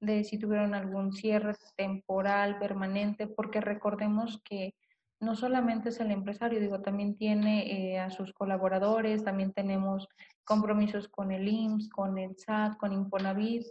de 0.00 0.24
si 0.24 0.38
tuvieron 0.38 0.74
algún 0.74 1.12
cierre 1.12 1.54
temporal, 1.76 2.58
permanente, 2.58 3.26
porque 3.26 3.60
recordemos 3.60 4.40
que 4.44 4.74
no 5.20 5.34
solamente 5.34 5.88
es 5.88 6.00
el 6.00 6.10
empresario, 6.10 6.60
digo, 6.60 6.82
también 6.82 7.16
tiene 7.16 7.94
eh, 7.94 7.98
a 7.98 8.10
sus 8.10 8.32
colaboradores, 8.32 9.24
también 9.24 9.52
tenemos 9.52 10.08
compromisos 10.44 11.08
con 11.08 11.32
el 11.32 11.48
IMSS, 11.48 11.88
con 11.88 12.18
el 12.18 12.36
SAT, 12.36 12.76
con 12.76 12.92
Infonavit. 12.92 13.64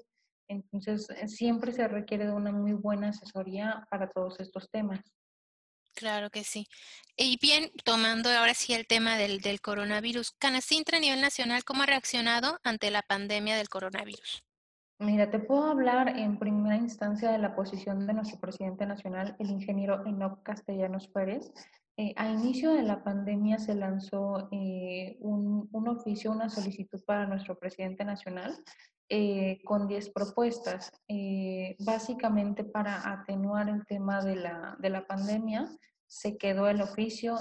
Entonces, 0.48 1.08
eh, 1.12 1.28
siempre 1.28 1.72
se 1.72 1.88
requiere 1.88 2.26
de 2.26 2.34
una 2.34 2.52
muy 2.52 2.74
buena 2.74 3.10
asesoría 3.10 3.88
para 3.92 4.10
todos 4.10 4.40
estos 4.40 4.70
temas. 4.72 5.02
Claro 5.96 6.30
que 6.30 6.44
sí. 6.44 6.68
Y 7.16 7.40
bien, 7.42 7.72
tomando 7.86 8.30
ahora 8.30 8.54
sí 8.54 8.74
el 8.74 8.86
tema 8.86 9.18
del, 9.18 9.40
del 9.40 9.62
coronavirus, 9.62 10.32
Canacintra 10.38 10.98
a 10.98 11.02
nivel 11.02 11.22
nacional, 11.22 11.64
¿cómo 11.64 11.84
ha 11.84 11.86
reaccionado 11.86 12.60
ante 12.64 12.92
la 12.92 13.02
pandemia 13.02 13.56
del 13.56 13.70
coronavirus? 13.70 14.44
Mira, 15.00 15.30
te 15.30 15.40
puedo 15.40 15.66
hablar 15.66 16.10
en 16.10 16.38
primera 16.38 16.76
instancia 16.76 17.32
de 17.32 17.38
la 17.38 17.56
posición 17.56 18.06
de 18.08 18.14
nuestro 18.14 18.40
presidente 18.40 18.86
nacional, 18.86 19.36
el 19.40 19.50
ingeniero 19.50 20.06
Enoc 20.06 20.44
Castellanos 20.44 21.08
Pérez. 21.08 21.52
Eh, 21.98 22.14
a 22.18 22.30
inicio 22.30 22.74
de 22.74 22.84
la 22.84 23.02
pandemia 23.04 23.58
se 23.58 23.74
lanzó 23.74 24.50
eh, 24.52 25.16
un, 25.22 25.70
un, 25.72 25.88
oficio, 25.88 26.32
una 26.32 26.50
solicitud 26.50 27.02
para 27.06 27.26
nuestro 27.26 27.58
presidente 27.58 28.04
nacional 28.04 28.54
eh, 29.10 29.62
con 29.64 29.88
10 29.88 30.10
propuestas, 30.10 30.92
eh, 31.08 31.76
básicamente 31.80 32.64
para 32.64 33.12
atenuar 33.12 33.70
el 33.70 33.86
tema 33.86 34.24
de 34.24 34.36
la, 34.36 34.76
de 34.80 34.90
la 34.90 35.06
pandemia. 35.06 35.70
Se 36.08 36.38
quedó 36.38 36.68
el 36.68 36.82
oficio, 36.82 37.38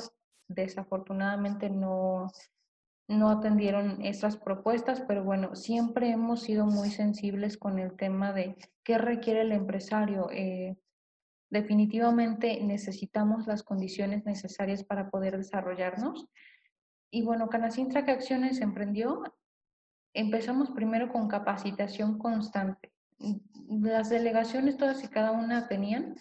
desafortunadamente 0.47 1.71
no, 1.71 2.31
no 3.09 3.31
atendieron 3.31 4.03
esas 4.03 4.37
propuestas, 4.37 5.03
pero 5.07 5.25
bueno, 5.25 5.55
siempre 5.57 6.11
hemos 6.11 6.43
sido 6.43 6.67
muy 6.67 6.91
sensibles 6.91 7.59
con 7.59 7.79
el 7.79 7.97
tema 7.97 8.33
de 8.33 8.57
qué 8.83 8.99
requiere 8.99 9.43
el 9.43 9.53
empresario. 9.53 10.29
Eh, 10.33 10.77
definitivamente 11.51 12.61
necesitamos 12.63 13.47
las 13.47 13.63
condiciones 13.63 14.25
necesarias 14.25 14.85
para 14.85 15.11
poder 15.11 15.37
desarrollarnos. 15.37 16.27
Y 17.11 17.23
bueno, 17.23 17.49
Canacintra, 17.49 18.05
¿qué 18.05 18.11
acciones 18.11 18.61
emprendió? 18.61 19.23
Empezamos 20.15 20.71
primero 20.71 21.11
con 21.13 21.27
capacitación 21.27 22.19
constante. 22.19 22.93
Las 23.69 24.11
delegaciones 24.11 24.77
todas 24.77 25.03
y 25.03 25.09
cada 25.09 25.33
una 25.33 25.67
tenían, 25.67 26.15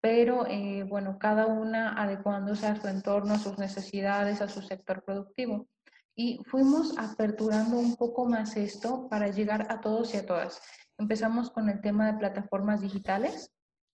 pero 0.00 0.46
eh, 0.46 0.84
bueno, 0.84 1.18
cada 1.18 1.46
una 1.46 2.00
adecuándose 2.00 2.68
a 2.68 2.80
su 2.80 2.86
entorno, 2.86 3.34
a 3.34 3.38
sus 3.38 3.58
necesidades, 3.58 4.40
a 4.40 4.48
su 4.48 4.62
sector 4.62 5.02
productivo. 5.04 5.66
Y 6.14 6.38
fuimos 6.44 6.96
aperturando 6.96 7.78
un 7.80 7.96
poco 7.96 8.26
más 8.26 8.56
esto 8.56 9.08
para 9.08 9.28
llegar 9.28 9.66
a 9.72 9.80
todos 9.80 10.14
y 10.14 10.18
a 10.18 10.26
todas. 10.26 10.62
Empezamos 10.96 11.50
con 11.50 11.68
el 11.68 11.80
tema 11.80 12.12
de 12.12 12.18
plataformas 12.18 12.80
digitales. 12.80 13.50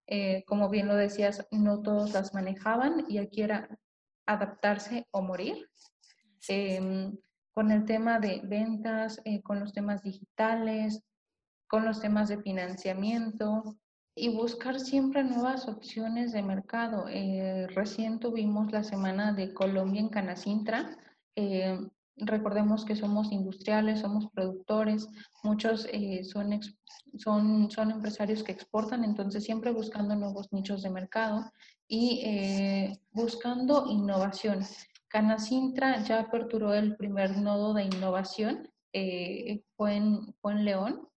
Eh, 0.07 0.45
como 0.47 0.69
bien 0.69 0.89
lo 0.89 0.97
decías, 0.97 1.47
no 1.51 1.81
todos 1.81 2.13
las 2.13 2.35
manejaban 2.35 3.07
y 3.09 3.17
aquí 3.17 3.43
era 3.43 3.79
adaptarse 4.27 5.07
o 5.11 5.23
morir. 5.23 5.71
Eh, 6.49 7.13
con 7.59 7.73
el 7.73 7.87
tema 7.87 8.21
de 8.21 8.41
ventas, 8.45 9.21
eh, 9.25 9.43
con 9.43 9.59
los 9.59 9.73
temas 9.73 10.05
digitales, 10.05 11.03
con 11.67 11.85
los 11.85 12.01
temas 12.01 12.29
de 12.29 12.41
financiamiento 12.41 13.77
y 14.15 14.29
buscar 14.29 14.79
siempre 14.79 15.25
nuevas 15.25 15.67
opciones 15.67 16.31
de 16.31 16.45
mercado. 16.45 17.07
Eh, 17.09 17.67
recién 17.75 18.21
tuvimos 18.21 18.71
la 18.71 18.85
semana 18.85 19.33
de 19.33 19.53
Colombia 19.53 20.01
en 20.01 20.09
Canacintra. 20.09 20.97
Eh, 21.35 21.77
recordemos 22.15 22.85
que 22.85 22.95
somos 22.95 23.33
industriales, 23.33 24.03
somos 24.03 24.31
productores, 24.31 25.09
muchos 25.43 25.89
eh, 25.93 26.23
son, 26.23 26.61
son, 27.17 27.73
son 27.73 27.91
empresarios 27.91 28.45
que 28.45 28.53
exportan, 28.53 29.03
entonces 29.03 29.43
siempre 29.43 29.73
buscando 29.73 30.15
nuevos 30.15 30.53
nichos 30.53 30.85
de 30.85 30.91
mercado 30.91 31.51
y 31.89 32.21
eh, 32.25 33.01
buscando 33.11 33.87
innovación. 33.89 34.65
Canacintra 35.09 36.03
ya 36.05 36.21
aperturó 36.21 36.75
el 36.75 36.97
primer 36.97 37.37
nodo 37.39 37.75
de 37.75 37.85
innovación, 37.85 38.71
eh, 38.93 39.63
fue, 39.77 39.97
en, 39.97 40.35
fue, 40.41 40.53
en, 40.53 40.65
León. 40.65 41.09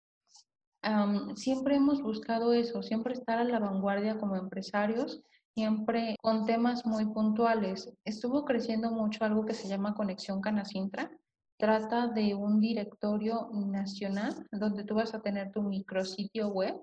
Siempre 1.35 1.75
hemos 1.75 2.01
buscado 2.01 2.53
eso, 2.53 2.81
siempre 2.81 3.13
estar 3.13 3.37
a 3.37 3.43
la 3.43 3.59
vanguardia 3.59 4.17
como 4.17 4.35
empresarios, 4.35 5.21
siempre 5.53 6.15
con 6.21 6.45
temas 6.45 6.85
muy 6.85 7.05
puntuales. 7.05 7.91
Estuvo 8.05 8.45
creciendo 8.45 8.91
mucho 8.91 9.23
algo 9.23 9.45
que 9.45 9.53
se 9.53 9.67
llama 9.67 9.93
Conexión 9.93 10.41
Canacintra. 10.41 11.11
Trata 11.57 12.07
de 12.07 12.33
un 12.33 12.59
directorio 12.59 13.49
nacional 13.53 14.47
donde 14.51 14.83
tú 14.83 14.95
vas 14.95 15.13
a 15.13 15.21
tener 15.21 15.51
tu 15.51 15.61
micrositio 15.61 16.47
web 16.47 16.81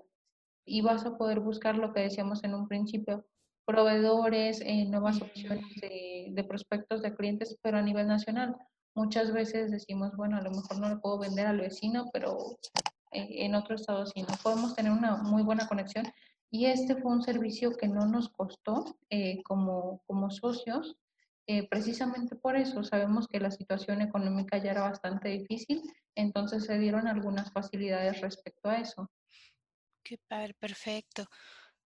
y 0.65 0.81
vas 0.81 1.05
a 1.05 1.17
poder 1.17 1.39
buscar 1.39 1.77
lo 1.77 1.91
que 1.91 2.01
decíamos 2.01 2.43
en 2.43 2.53
un 2.53 2.67
principio, 2.67 3.25
proveedores, 3.65 4.61
eh, 4.61 4.85
nuevas 4.85 5.21
opciones 5.21 5.65
de, 5.81 6.27
de, 6.31 6.43
prospectos 6.43 7.01
de 7.01 7.15
clientes, 7.15 7.57
pero 7.61 7.77
a 7.77 7.81
nivel 7.81 8.07
nacional. 8.07 8.55
Muchas 8.95 9.31
veces 9.31 9.71
decimos, 9.71 10.11
bueno, 10.15 10.37
a 10.37 10.41
lo 10.41 10.51
mejor 10.51 10.79
no 10.79 10.89
le 10.89 10.97
puedo 10.97 11.19
vender 11.19 11.47
al 11.47 11.59
vecino, 11.59 12.09
pero 12.11 12.37
eh, 13.11 13.45
en 13.45 13.55
otro 13.55 13.75
estado 13.75 14.05
sí, 14.05 14.21
no 14.21 14.35
podemos 14.41 14.75
tener 14.75 14.91
una 14.91 15.17
muy 15.17 15.43
buena 15.43 15.67
conexión. 15.67 16.05
Y 16.51 16.65
este 16.65 16.95
fue 16.95 17.11
un 17.11 17.21
servicio 17.21 17.71
que 17.77 17.87
no 17.87 18.07
nos 18.07 18.29
costó 18.29 18.97
eh, 19.09 19.43
como, 19.43 20.01
como 20.07 20.31
socios, 20.31 20.97
eh, 21.51 21.67
precisamente 21.67 22.35
por 22.35 22.55
eso 22.55 22.83
sabemos 22.83 23.27
que 23.27 23.39
la 23.39 23.49
situación 23.49 24.01
económica 24.01 24.59
ya 24.59 24.69
era 24.69 24.81
bastante 24.81 25.29
difícil, 25.29 25.81
entonces 26.13 26.65
se 26.65 26.77
dieron 26.77 27.07
algunas 27.07 27.51
facilidades 27.51 28.21
respecto 28.21 28.69
a 28.69 28.77
eso. 28.77 29.09
Qué 30.03 30.19
padre, 30.27 30.53
perfecto. 30.53 31.25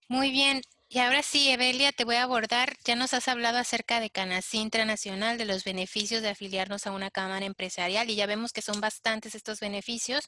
Muy 0.10 0.32
bien, 0.32 0.60
y 0.94 1.00
ahora 1.00 1.24
sí, 1.24 1.50
Evelia, 1.50 1.92
te 1.92 2.06
voy 2.06 2.18
a 2.18 2.24
abordar. 2.24 2.78
Ya 2.86 2.96
nos 2.96 3.16
has 3.16 3.28
hablado 3.28 3.58
acerca 3.58 4.00
de 4.00 4.12
Canacintra 4.12 4.86
Nacional, 4.86 5.40
de 5.40 5.46
los 5.46 5.64
beneficios 5.64 6.22
de 6.22 6.30
afiliarnos 6.30 6.86
a 6.86 6.92
una 6.92 7.10
cámara 7.10 7.48
empresarial 7.48 8.12
y 8.12 8.16
ya 8.16 8.28
vemos 8.28 8.54
que 8.54 8.62
son 8.62 8.80
bastantes 8.80 9.34
estos 9.34 9.60
beneficios, 9.60 10.28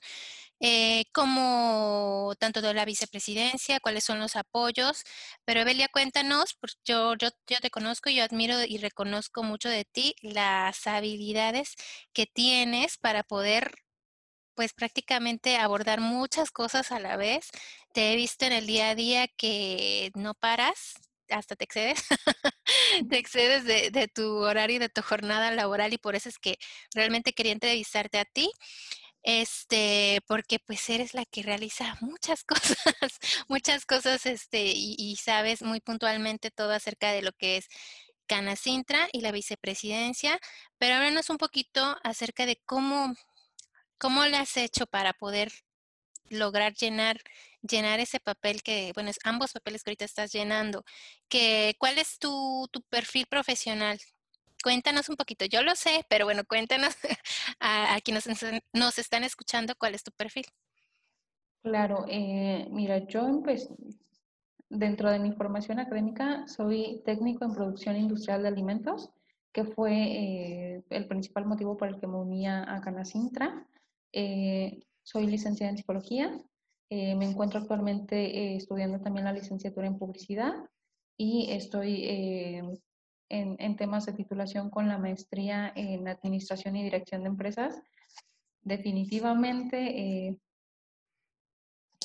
eh, 0.60 1.06
como 1.14 2.34
tanto 2.40 2.62
de 2.64 2.74
la 2.74 2.84
vicepresidencia, 2.86 3.80
cuáles 3.80 4.06
son 4.06 4.20
los 4.20 4.36
apoyos. 4.36 5.04
Pero 5.46 5.62
Evelia, 5.62 5.88
cuéntanos, 5.88 6.56
porque 6.60 6.78
yo, 6.84 7.14
yo, 7.16 7.30
yo 7.48 7.58
te 7.62 7.70
conozco, 7.70 8.10
yo 8.10 8.24
admiro 8.24 8.64
y 8.64 8.80
reconozco 8.80 9.44
mucho 9.44 9.70
de 9.70 9.86
ti 9.86 10.16
las 10.22 10.88
habilidades 10.88 11.76
que 12.12 12.26
tienes 12.26 12.98
para 12.98 13.22
poder 13.24 13.85
pues 14.56 14.74
prácticamente 14.74 15.58
abordar 15.58 16.02
muchas 16.02 16.52
cosas 16.52 16.92
a 16.92 17.00
la 17.00 17.18
vez. 17.18 17.50
Te 17.94 18.14
he 18.14 18.16
visto 18.16 18.46
en 18.46 18.54
el 18.54 18.68
día 18.68 18.90
a 18.90 18.96
día 18.96 19.28
que 19.28 20.12
no 20.16 20.34
paras, 20.34 20.96
hasta 21.30 21.56
te 21.56 21.66
excedes, 21.66 22.04
te 23.10 23.18
excedes 23.18 23.66
de, 23.66 24.08
tu 24.08 24.38
horario 24.38 24.78
y 24.78 24.80
de 24.80 24.90
tu 24.90 25.02
jornada 25.02 25.52
laboral 25.52 25.94
y 25.94 25.98
por 25.98 26.16
eso 26.16 26.30
es 26.30 26.40
que 26.40 26.58
realmente 26.94 27.34
quería 27.34 27.54
entrevistarte 27.54 28.20
a 28.20 28.26
ti. 28.26 28.52
Este, 29.28 30.22
porque 30.28 30.60
pues 30.60 30.88
eres 30.88 31.16
la 31.16 31.26
que 31.26 31.42
realiza 31.42 31.98
muchas 32.00 32.44
cosas, 32.46 32.78
muchas 33.48 33.86
cosas, 33.86 34.26
este, 34.28 34.66
y, 34.68 34.96
y 35.00 35.16
sabes 35.16 35.64
muy 35.64 35.82
puntualmente 35.82 36.52
todo 36.52 36.72
acerca 36.74 37.12
de 37.12 37.24
lo 37.24 37.32
que 37.34 37.58
es 37.58 37.68
Canacintra 38.28 39.08
y 39.12 39.22
la 39.22 39.32
vicepresidencia, 39.32 40.40
pero 40.78 40.96
háblanos 40.96 41.30
un 41.30 41.38
poquito 41.38 41.98
acerca 42.04 42.46
de 42.46 42.62
cómo 42.66 43.16
¿Cómo 43.98 44.26
le 44.26 44.38
has 44.38 44.58
hecho 44.58 44.86
para 44.86 45.14
poder 45.14 45.52
lograr 46.30 46.74
llenar, 46.74 47.18
llenar 47.62 48.00
ese 48.00 48.20
papel 48.20 48.64
que, 48.64 48.92
bueno, 48.94 49.10
es 49.10 49.20
ambos 49.24 49.54
papeles 49.54 49.84
que 49.84 49.92
ahorita 49.92 50.06
estás 50.06 50.32
llenando? 50.32 50.84
Que, 51.30 51.76
¿Cuál 51.80 51.98
es 51.98 52.20
tu, 52.20 52.68
tu 52.72 52.82
perfil 52.84 53.28
profesional? 53.28 54.00
Cuéntanos 54.64 55.10
un 55.10 55.16
poquito. 55.16 55.46
Yo 55.46 55.62
lo 55.62 55.76
sé, 55.76 56.06
pero 56.10 56.26
bueno, 56.26 56.44
cuéntanos 56.44 56.96
a, 57.60 58.00
quienes 58.04 58.28
nos 58.74 58.98
están 58.98 59.24
escuchando 59.24 59.76
cuál 59.78 59.94
es 59.94 60.04
tu 60.04 60.12
perfil. 60.12 60.46
Claro, 61.62 62.06
eh, 62.08 62.68
mira, 62.72 63.00
yo 63.08 63.28
empecé, 63.28 63.76
dentro 64.70 65.12
de 65.12 65.20
mi 65.20 65.32
formación 65.32 65.80
académica 65.80 66.48
soy 66.48 67.02
técnico 67.06 67.46
en 67.46 67.54
producción 67.54 67.96
industrial 67.96 68.42
de 68.42 68.48
alimentos, 68.48 69.12
que 69.52 69.64
fue 69.64 69.94
eh, 69.94 70.84
el 70.90 71.08
principal 71.08 71.46
motivo 71.46 71.78
por 71.78 71.88
el 71.88 72.00
que 72.00 72.08
me 72.08 72.18
unía 72.18 72.66
a 72.68 72.82
Canacintra. 72.82 73.66
Eh, 74.18 74.80
soy 75.04 75.28
licenciada 75.28 75.72
en 75.72 75.78
psicología. 75.78 76.42
Eh, 76.90 77.16
me 77.16 77.26
encuentro 77.26 77.60
actualmente 77.60 78.16
eh, 78.16 78.56
estudiando 78.56 79.02
también 79.02 79.26
la 79.26 79.34
licenciatura 79.34 79.88
en 79.88 80.00
publicidad 80.00 80.54
y 81.18 81.52
estoy 81.52 82.06
en, 82.06 83.58
en, 83.60 83.76
temas 83.76 84.06
de 84.06 84.14
titulación 84.14 84.70
con 84.70 84.88
la 84.88 84.98
maestría 84.98 85.74
en 85.76 86.08
administración 86.08 86.78
y 86.78 86.84
dirección 86.84 87.24
de 87.24 87.30
empresas. 87.30 87.82
Definitivamente. 88.62 90.38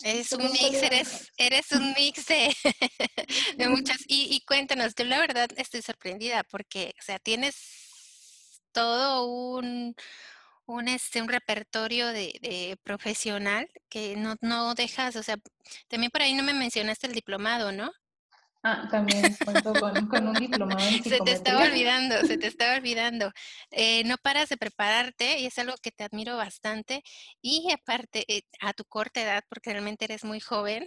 Eres 0.03 0.33
un 0.33 0.43
mix, 0.43 0.83
eres, 0.83 1.33
eres 1.37 1.73
un 1.73 1.93
mix 1.93 2.27
de, 2.27 2.53
de 3.57 3.69
muchas. 3.69 3.99
Y, 4.09 4.35
y 4.35 4.41
cuéntanos, 4.45 4.95
yo 4.97 5.05
la 5.05 5.21
verdad 5.21 5.49
estoy 5.57 5.83
sorprendida 5.83 6.43
porque, 6.51 6.93
o 6.99 7.03
sea, 7.03 7.19
tienes 7.21 8.63
todo 8.73 9.27
un, 9.59 9.95
un, 10.75 10.89
este, 10.89 11.23
un 11.23 11.29
repertorio 11.29 12.09
de, 12.09 12.39
de, 12.43 12.79
profesional 12.83 13.69
que 13.89 14.17
no, 14.17 14.37
no 14.41 14.75
dejas, 14.75 15.17
o 15.17 15.23
sea, 15.23 15.37
también 15.89 16.11
por 16.11 16.23
ahí 16.23 16.35
no 16.35 16.43
me 16.43 16.55
mencionaste 16.55 17.07
el 17.07 17.15
diplomado, 17.15 17.73
¿no? 17.73 17.91
Ah, 18.63 18.87
también 18.91 19.35
cuento 19.43 19.73
con, 19.73 20.29
un 20.29 20.35
diplomado 20.35 20.81
en 20.81 21.03
Se 21.05 21.19
te 21.21 21.33
estaba 21.33 21.65
olvidando, 21.65 22.21
se 22.27 22.37
te 22.37 22.47
estaba 22.47 22.77
olvidando. 22.77 23.33
Eh, 23.71 24.05
no 24.05 24.17
paras 24.19 24.51
de 24.51 24.59
prepararte 24.59 25.39
y 25.39 25.47
es 25.47 25.59
algo 25.59 25.75
que 25.83 25.91
te 25.91 26.05
admiro 26.05 26.37
bastante. 26.37 27.03
Y 27.41 27.71
aparte, 27.73 28.25
eh, 28.29 28.43
a 28.61 28.75
tu 28.75 28.85
corta 28.85 29.23
edad, 29.23 29.43
porque 29.49 29.71
realmente 29.71 30.05
eres 30.05 30.25
muy 30.25 30.41
joven, 30.41 30.87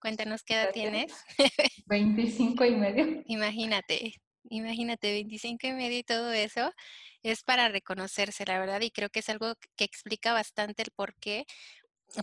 cuéntanos 0.00 0.42
qué 0.42 0.54
edad 0.54 0.70
tienes. 0.72 1.12
25 1.86 2.64
y 2.64 2.74
medio. 2.74 3.22
Imagínate, 3.26 4.14
imagínate, 4.50 5.12
25 5.12 5.66
y 5.66 5.72
medio 5.72 5.98
y 5.98 6.04
todo 6.04 6.32
eso 6.32 6.72
es 7.22 7.42
para 7.42 7.68
reconocerse, 7.68 8.44
la 8.46 8.58
verdad, 8.58 8.80
y 8.80 8.90
creo 8.90 9.10
que 9.10 9.20
es 9.20 9.28
algo 9.28 9.54
que 9.76 9.84
explica 9.84 10.32
bastante 10.32 10.82
el 10.82 10.90
por 10.92 11.14
qué 11.16 11.46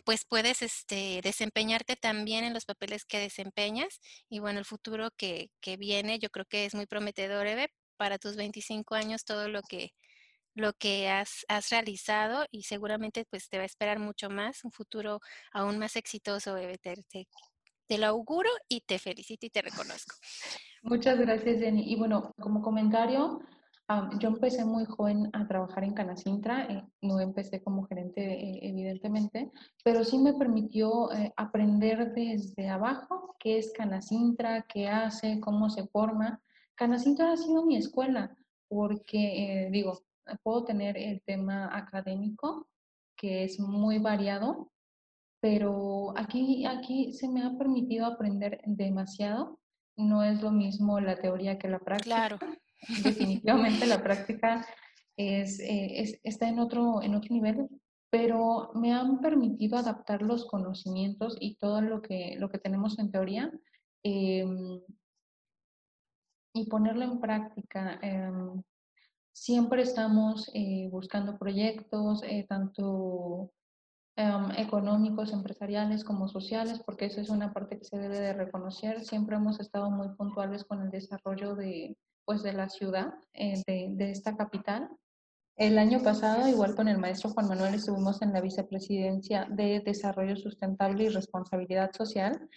pues 0.04 0.26
puedes 0.26 0.62
este, 0.62 1.22
desempeñarte 1.24 1.96
también 1.96 2.44
en 2.44 2.54
los 2.54 2.66
papeles 2.66 3.06
que 3.06 3.20
desempeñas 3.20 4.00
y 4.30 4.40
bueno, 4.40 4.60
el 4.60 4.66
futuro 4.66 5.12
que, 5.16 5.52
viene 5.78 6.20
yo 6.20 6.30
creo 6.30 6.46
que 6.46 6.66
es 6.66 6.76
muy 6.76 6.86
prometedor, 6.88 7.48
Eve, 7.48 7.72
para 7.98 8.18
tus 8.18 8.36
25 8.36 8.96
años 8.96 9.26
todo 9.26 9.48
lo 9.48 9.62
que, 9.62 9.94
lo 10.56 10.74
que 10.74 11.10
has, 11.10 11.46
has, 11.48 11.70
realizado 11.70 12.46
y 12.52 12.64
seguramente 12.64 13.26
pues 13.26 13.50
te 13.50 13.58
va 13.58 13.64
a 13.64 13.68
esperar 13.68 14.00
mucho 14.00 14.30
más, 14.30 14.64
un 14.64 14.72
futuro 14.72 15.20
aún 15.52 15.78
más 15.78 15.96
exitoso, 15.96 16.58
Eve. 16.58 16.78
Te, 16.78 16.96
te 17.88 17.98
lo 17.98 18.08
auguro 18.08 18.50
y 18.68 18.82
te 18.82 19.00
felicito 19.00 19.46
y 19.46 19.50
te 19.50 19.62
reconozco. 19.62 20.16
Muchas 20.86 21.18
gracias, 21.18 21.62
Jenny. 21.62 21.92
Y 21.92 21.96
bueno, 21.96 22.32
como 22.40 22.62
comentario, 22.62 23.40
yo 24.20 24.30
empecé 24.30 24.64
muy 24.66 24.86
joven 24.86 25.32
a 25.34 25.48
trabajar 25.48 25.84
en 25.84 25.96
Canacintra, 25.96 26.66
eh, 26.66 26.84
no 27.02 27.20
empecé 27.20 27.64
como 27.64 27.88
gerente 27.88 28.22
eh, 28.22 28.60
evidentemente, 28.62 29.52
pero 29.84 30.04
sí 30.04 30.20
me 30.20 30.36
permitió 30.36 31.12
eh, 31.12 31.34
aprender 31.38 32.14
desde 32.14 32.70
abajo 32.70 33.36
qué 33.40 33.58
es 33.58 33.74
Canacintra, 33.74 34.62
qué 34.72 34.88
hace, 34.88 35.40
cómo 35.40 35.72
se 35.72 35.88
forma. 35.88 36.40
Canacintra 36.76 37.32
ha 37.32 37.38
sido 37.38 37.66
mi 37.66 37.78
escuela 37.78 38.38
porque, 38.68 39.70
digo, 39.72 40.04
puedo 40.44 40.66
tener 40.66 40.98
el 40.98 41.20
tema 41.24 41.76
académico 41.76 42.68
que 43.18 43.44
es 43.44 43.60
muy 43.60 43.98
variado, 43.98 44.72
pero 45.40 46.14
aquí, 46.16 46.64
aquí 46.68 47.12
se 47.12 47.28
me 47.28 47.42
ha 47.42 47.58
permitido 47.58 48.06
aprender 48.06 48.62
demasiado. 48.68 49.58
No 49.98 50.24
es 50.24 50.42
lo 50.42 50.52
mismo 50.52 51.00
la 51.00 51.16
teoría 51.16 51.58
que 51.58 51.70
la 51.70 51.80
práctica. 51.80 52.28
Claro 52.28 52.40
definitivamente 53.04 53.86
la 53.86 54.04
práctica 54.04 54.66
es, 55.18 55.60
eh, 55.60 56.02
es, 56.02 56.20
está 56.24 56.48
en 56.48 56.60
otro, 56.60 57.02
en 57.02 57.16
otro 57.16 57.34
nivel, 57.34 57.68
pero 58.10 58.72
me 58.76 58.94
han 58.94 59.20
permitido 59.20 59.78
adaptar 59.78 60.22
los 60.22 60.46
conocimientos 60.46 61.38
y 61.40 61.56
todo 61.56 61.82
lo 61.82 62.02
que, 62.02 62.36
lo 62.38 62.50
que 62.50 62.60
tenemos 62.60 63.00
en 63.00 63.12
teoría 63.12 63.52
em, 64.04 64.82
y 66.54 66.66
ponerlo 66.70 67.04
en 67.04 67.20
práctica. 67.20 68.00
Em, 68.02 68.62
siempre 69.34 69.82
estamos 69.82 70.50
eh, 70.54 70.88
buscando 70.92 71.38
proyectos, 71.38 72.24
eh, 72.24 72.46
tanto 72.48 73.52
em, 74.16 74.52
económicos, 74.58 75.34
empresariales 75.34 76.04
como 76.04 76.28
sociales, 76.28 76.82
porque 76.86 77.06
eso 77.06 77.22
es 77.22 77.30
una 77.30 77.54
parte 77.54 77.78
que 77.78 77.86
se 77.86 77.98
debe 77.98 78.20
de 78.20 78.34
reconocer. 78.34 79.04
Siempre 79.04 79.36
hemos 79.36 79.60
estado 79.60 79.90
muy 79.92 80.10
puntuales 80.16 80.64
con 80.64 80.82
el 80.82 80.90
desarrollo 80.90 81.56
de, 81.56 81.98
pues, 82.26 82.44
de 82.44 82.54
la 82.54 82.70
ciudad, 82.70 83.14
eh, 83.34 83.62
de, 83.68 83.90
de, 83.92 84.12
esta 84.12 84.36
capital. 84.36 84.90
El 85.58 85.78
año 85.78 86.02
pasado, 86.04 86.48
igual 86.48 86.76
con 86.76 86.88
el 86.88 86.98
maestro 86.98 87.30
Juan 87.30 87.48
Manuel, 87.48 87.76
estuvimos 87.76 88.22
en 88.22 88.34
la 88.34 88.42
vicepresidencia 88.42 89.48
de 89.50 89.80
Desarrollo 89.80 90.36
Sustentable 90.36 91.06
y 91.06 91.10
Responsabilidad 91.10 91.92
Social. 91.94 92.50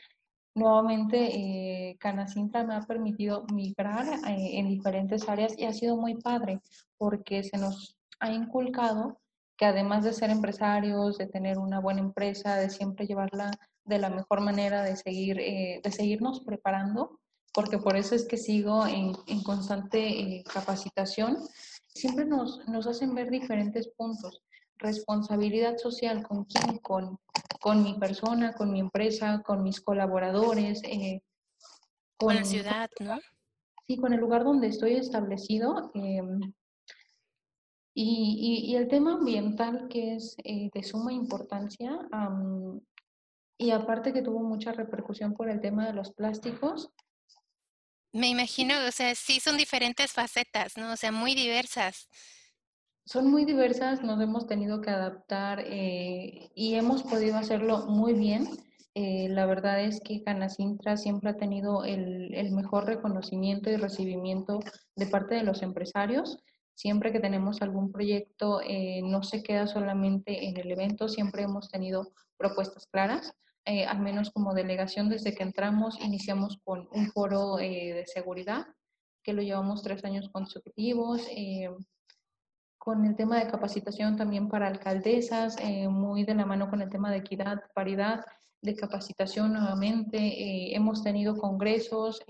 Nuevamente, 0.59 1.31
eh, 1.37 1.97
Canacintra 2.01 2.65
me 2.65 2.75
ha 2.75 2.81
permitido 2.81 3.45
migrar 3.53 4.07
eh, 4.27 4.59
en 4.59 4.69
diferentes 4.69 5.29
áreas 5.29 5.57
y 5.57 5.65
ha 5.65 5.73
sido 5.73 5.97
muy 5.97 6.17
padre 6.17 6.61
porque 6.97 7.45
se 7.45 7.59
nos 7.59 7.97
ha 8.19 8.33
inculcado 8.33 9.21
que 9.59 9.67
además 9.67 10.05
de 10.05 10.15
ser 10.15 10.31
empresarios, 10.31 11.19
de 11.19 11.27
tener 11.27 11.59
una 11.59 11.81
buena 11.81 12.01
empresa, 12.01 12.57
de 12.57 12.71
siempre 12.71 13.07
llevarla 13.07 13.51
de 13.85 13.99
la 13.99 14.09
mejor 14.09 14.41
manera, 14.41 14.83
de, 14.83 14.97
seguir, 14.97 15.37
de 15.37 15.91
seguirnos 15.91 16.41
preparando, 16.45 17.19
porque 17.53 17.79
por 17.79 17.97
eso 17.97 18.15
es 18.15 18.25
que 18.25 18.37
sigo 18.37 18.87
en, 18.87 19.13
en 19.27 19.43
constante 19.43 19.99
eh, 19.99 20.45
capacitación, 20.45 21.39
siempre 21.89 22.25
nos, 22.25 22.67
nos, 22.69 22.87
hacen 22.87 23.15
ver 23.17 23.31
diferentes 23.31 23.89
puntos. 23.89 24.43
Responsabilidad 24.77 25.77
social, 25.77 26.23
¿con 26.23 26.45
quién? 26.45 26.79
Con, 26.79 27.19
con 27.61 27.83
mi 27.83 27.99
persona, 27.99 28.53
con 28.53 28.71
mi 28.71 28.79
empresa, 28.79 29.43
con 29.45 29.65
mis 29.65 29.81
colaboradores. 29.81 30.83
Eh, 30.85 31.21
con, 32.17 32.37
la 32.37 32.45
ciudad, 32.45 32.91
¿no? 33.01 33.19
Sí, 33.89 33.97
con 33.97 34.13
el 34.13 34.21
lugar 34.21 34.45
donde 34.45 34.69
estoy 34.69 34.95
establecido. 34.95 35.91
Y, 38.01 38.63
y, 38.65 38.71
y, 38.71 38.77
el 38.77 38.87
tema 38.87 39.15
ambiental, 39.15 39.89
que 39.89 40.15
es 40.15 40.37
eh, 40.45 40.71
de 40.73 40.83
suma 40.85 41.13
importancia, 41.13 41.99
y 43.59 43.73
aparte 43.73 44.13
que 44.13 44.23
tuvo 44.23 44.39
mucha 44.39 44.71
repercusión 44.71 45.35
por 45.35 45.51
el 45.51 45.61
tema 45.61 45.85
de 45.85 45.95
los 45.95 46.13
plásticos, 46.13 46.93
me 48.13 48.29
imagino, 48.29 48.75
o 48.87 48.93
sea, 48.93 49.15
sí 49.15 49.41
son 49.41 49.57
diferentes 49.57 50.13
facetas, 50.13 50.77
¿no? 50.77 50.93
O 50.93 50.97
sea, 50.97 51.13
muy 51.13 51.35
diversas. 51.35 52.09
Son 53.05 53.31
muy 53.31 53.45
diversas, 53.45 54.03
nos 54.03 54.21
hemos 54.21 54.47
tenido 54.47 54.81
que 54.81 54.91
adaptar 54.91 55.61
eh, 55.67 56.51
y 56.55 56.75
hemos 56.75 57.03
podido 57.03 57.37
hacerlo 57.37 57.87
muy 57.87 58.15
bien. 58.15 58.49
Eh, 58.95 59.29
la 59.29 59.47
verdad 59.47 59.83
es 59.83 60.01
que 60.01 60.23
Canacintra 60.23 60.97
siempre 60.97 61.31
ha 61.31 61.37
tenido 61.37 61.85
el, 61.85 62.35
el, 62.35 62.53
mejor 62.53 62.87
reconocimiento 62.87 63.71
y 63.71 63.77
recibimiento 63.77 64.61
de 64.97 65.07
parte 65.07 65.35
de 65.35 65.43
los 65.43 65.63
empresarios. 65.63 66.39
Siempre 66.79 67.11
que 67.11 67.19
tenemos 67.19 67.61
algún 67.61 67.91
proyecto, 67.91 68.61
eh, 68.63 69.03
no 69.03 69.25
se 69.25 69.43
queda 69.43 69.67
solamente 69.67 70.47
en 70.47 70.57
el 70.59 70.71
evento, 70.71 71.09
siempre 71.09 71.43
hemos 71.43 71.69
tenido 71.69 72.13
propuestas 72.37 72.87
claras. 72.87 73.35
Eh, 73.65 73.85
al 73.85 73.99
menos 73.99 74.31
como 74.31 74.55
delegación 74.55 75.09
desde 75.09 75.35
que 75.35 75.43
entramos, 75.43 75.99
iniciamos 76.01 76.61
con 76.63 76.89
un 76.93 77.11
foro 77.11 77.59
eh, 77.59 77.95
de 77.95 78.07
seguridad, 78.07 78.65
que 79.25 79.33
lo 79.33 79.43
llevamos 79.43 79.83
tres 79.83 80.05
años 80.05 80.29
consecutivos, 80.29 81.27
con 82.79 83.05
el 83.05 83.17
tema 83.17 83.41
de 83.41 83.51
capacitación 83.51 84.17
también 84.17 84.49
para 84.49 84.69
alcaldesas, 84.69 85.57
muy 85.91 86.25
de 86.25 86.35
la 86.37 86.47
mano 86.47 86.71
con 86.71 86.81
el 86.81 86.89
tema 86.89 87.11
de 87.11 87.19
equidad, 87.19 87.61
paridad, 87.75 88.25
de 88.63 88.77
capacitación 88.77 89.53
nuevamente. 89.53 90.77
hemos 90.77 91.03
tenido 91.03 91.37
congresos, 91.37 92.23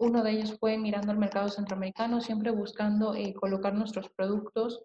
uno 0.00 0.22
de 0.22 0.32
ellos 0.32 0.56
fue 0.58 0.78
mirando 0.78 1.12
al 1.12 1.18
mercado 1.18 1.48
centroamericano, 1.50 2.20
siempre 2.22 2.50
buscando 2.50 3.14
colocar 3.38 3.74
nuestros 3.74 4.08
productos 4.08 4.82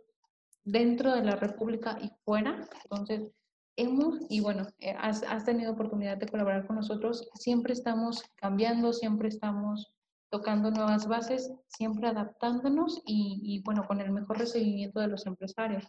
dentro 0.66 1.16
de 1.16 1.24
la 1.24 1.38
República 1.38 1.98
y 2.02 2.12
fuera. 2.26 2.68
Entonces, 2.84 3.32
hemos, 3.78 4.20
y 4.30 4.42
bueno, 4.42 4.68
eh, 4.80 4.94
has, 5.00 5.24
has, 5.24 5.46
tenido 5.46 5.72
oportunidad 5.72 6.18
de 6.18 6.28
colaborar 6.28 6.68
con 6.68 6.76
nosotros, 6.76 7.30
siempre 7.36 7.72
estamos 7.72 8.24
cambiando, 8.36 8.92
siempre 8.92 9.30
estamos 9.30 9.94
tocando 10.30 10.70
nuevas 10.70 11.08
bases, 11.08 11.50
siempre 11.68 12.10
adaptándonos 12.10 13.02
y 13.06 13.62
bueno, 13.64 13.86
con 13.88 14.02
el 14.02 14.12
mejor 14.12 14.38
recibimiento 14.38 15.00
de 15.00 15.08
los 15.08 15.26
empresarios. 15.26 15.86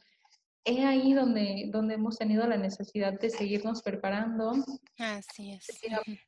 Es 0.66 0.84
ahí 0.84 1.12
donde, 1.12 1.66
donde 1.68 1.94
hemos 1.94 2.18
tenido 2.18 2.44
la 2.44 2.56
necesidad 2.56 3.12
de 3.20 3.30
seguirnos 3.30 3.82
preparando. 3.82 4.52
Así 4.98 5.52
es. 5.52 5.64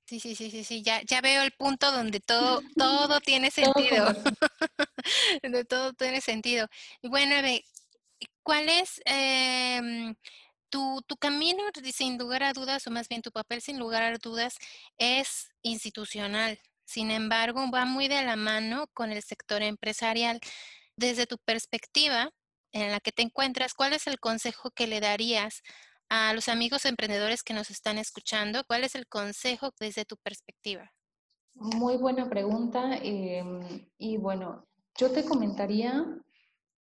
Sí, 0.07 0.20
sí, 0.20 0.37
sí, 0.37 0.51
sí, 0.53 0.62
sí. 0.62 0.83
Ya, 0.85 1.03
ya 1.03 1.20
veo 1.20 1.42
el 1.42 1.51
punto 1.51 1.90
donde 1.90 2.20
todo, 2.20 2.61
todo 2.77 3.20
tiene 3.20 3.51
sentido. 3.51 4.07
donde 5.42 5.64
todo 5.64 5.92
tiene 5.92 6.20
sentido. 6.20 6.68
Y 7.03 7.09
bueno, 7.09 7.35
¿cuál 8.44 8.68
es 8.68 9.03
eh, 9.07 10.14
tu, 10.70 11.03
tu 11.09 11.16
camino, 11.16 11.64
sin 11.92 12.16
lugar 12.16 12.44
a 12.44 12.53
dudas, 12.53 12.87
o 12.87 12.92
más 12.92 13.09
bien 13.09 13.22
tu 13.22 13.33
papel, 13.33 13.61
sin 13.61 13.81
lugar 13.81 14.05
a 14.05 14.18
dudas, 14.18 14.55
es 14.98 15.51
institucional. 15.62 16.61
Sin 16.85 17.11
embargo, 17.11 17.68
va 17.72 17.87
muy 17.87 18.07
de 18.07 18.22
la 18.22 18.37
mano 18.37 18.87
con 18.94 19.11
el 19.11 19.22
sector 19.24 19.62
empresarial. 19.62 20.38
Desde 20.94 21.27
tu 21.27 21.38
perspectiva 21.38 22.33
en 22.72 22.90
la 22.90 23.00
que 23.00 23.12
te 23.12 23.22
encuentras, 23.22 23.74
¿cuál 23.74 23.92
es 23.92 24.07
el 24.07 24.18
consejo 24.18 24.70
que 24.70 24.87
le 24.87 25.00
darías 25.00 25.62
a 26.09 26.33
los 26.35 26.48
amigos 26.48 26.85
emprendedores 26.85 27.42
que 27.42 27.54
nos 27.54 27.70
están 27.70 27.98
escuchando? 27.98 28.64
¿Cuál 28.66 28.85
es 28.85 28.94
el 28.94 29.07
consejo 29.07 29.70
desde 29.78 30.04
tu 30.04 30.16
perspectiva? 30.16 30.90
Muy 31.54 31.96
buena 31.96 32.28
pregunta. 32.28 32.96
Em, 33.02 33.88
y 33.98 34.16
bueno, 34.16 34.66
yo 34.96 35.11
te 35.11 35.24
comentaría, 35.24 36.07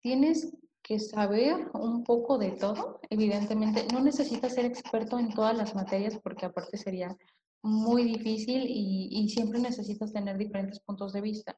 tienes 0.01 0.55
que 0.81 0.99
saber 0.99 1.69
un 1.73 2.03
poco 2.03 2.37
de 2.37 2.51
todo. 2.51 2.99
Evidentemente, 3.09 3.87
no 3.91 4.01
necesitas 4.01 4.53
ser 4.53 4.65
experto 4.65 5.17
en 5.17 5.33
todas 5.33 5.57
las 5.57 5.73
materias 5.75 6.19
porque 6.21 6.45
aparte 6.45 6.77
sería 6.77 7.17
muy 7.63 8.03
difícil 8.03 8.65
y, 8.67 9.29
siempre 9.29 9.59
necesitas 9.59 10.11
tener 10.11 10.37
diferentes 10.37 10.79
puntos 10.81 11.13
de 11.13 11.21
vista. 11.21 11.57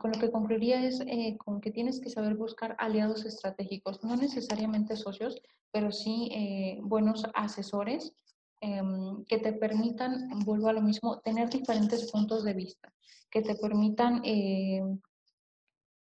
Con 0.00 0.10
lo 0.10 0.18
que 0.18 0.32
concluiría 0.32 0.84
es 0.84 1.00
eh, 1.06 1.36
con 1.38 1.60
que 1.60 1.70
tienes 1.70 2.00
que 2.00 2.10
saber 2.10 2.34
buscar 2.34 2.74
aliados 2.78 3.24
estratégicos, 3.24 4.02
no 4.02 4.16
necesariamente 4.16 4.96
socios, 4.96 5.40
pero 5.70 5.92
sí 5.92 6.28
eh, 6.32 6.78
buenos 6.82 7.24
asesores 7.34 8.12
em, 8.60 9.24
que 9.26 9.38
te 9.38 9.52
permitan, 9.52 10.28
vuelvo 10.44 10.68
a 10.68 10.72
lo 10.72 10.82
mismo, 10.82 11.20
tener 11.20 11.48
diferentes 11.48 12.10
puntos 12.10 12.42
de 12.42 12.54
vista, 12.54 12.92
que 13.30 13.42
te 13.42 13.54
permitan 13.54 14.20
em, 14.24 15.00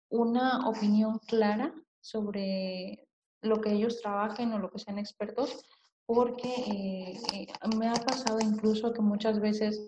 una 0.09 0.67
opinión 0.67 1.19
clara 1.19 1.71
sobre 1.99 3.07
lo 3.41 3.61
que 3.61 3.73
ellos 3.73 4.01
trabajen 4.01 4.53
o 4.53 4.59
lo 4.59 4.71
que 4.71 4.79
sean 4.79 4.97
expertos, 4.97 5.63
porque 6.05 6.49
eh, 6.49 7.13
eh, 7.33 7.47
me 7.77 7.87
ha 7.87 7.93
pasado 7.93 8.39
incluso 8.41 8.91
que 8.91 9.01
muchas 9.01 9.39
veces 9.39 9.79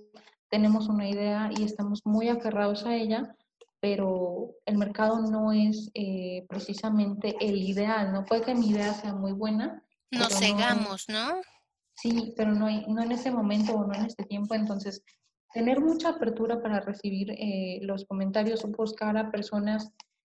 tenemos 0.50 0.88
una 0.88 1.10
idea 1.10 1.50
y 1.58 1.64
estamos 1.64 2.02
muy 2.06 2.30
aferrados 2.30 2.86
a 2.86 2.96
ella, 2.96 3.36
pero 3.84 4.56
el 4.66 4.78
mercado 4.78 5.20
no 5.20 5.52
es 5.52 5.92
eh, 5.94 6.46
precisamente 6.48 7.36
el 7.42 7.58
ideal, 7.58 8.14
¿no? 8.14 8.24
Puede 8.24 8.44
que 8.44 8.56
mi 8.56 8.70
idea 8.70 8.94
sea 8.94 9.14
muy 9.14 9.34
buena. 9.34 9.84
Nos 10.10 10.40
cegamos, 10.40 11.10
¿no? 11.10 11.42
Sí, 11.94 12.34
pero 12.38 12.54
no, 12.54 12.70
no 12.88 13.04
en 13.04 13.12
ese 13.12 13.30
momento 13.30 13.74
o 13.74 13.86
no 13.86 13.94
en 13.94 14.06
este 14.06 14.24
tiempo, 14.24 14.56
entonces 14.56 15.04
tener 15.54 15.82
mucha 15.82 16.12
apertura 16.12 16.62
para 16.62 16.80
recibir 16.80 17.36
los 17.82 18.06
comentarios 18.06 18.64
o 18.64 18.70
buscar 18.70 19.18
a 19.18 19.30
personas 19.32 19.92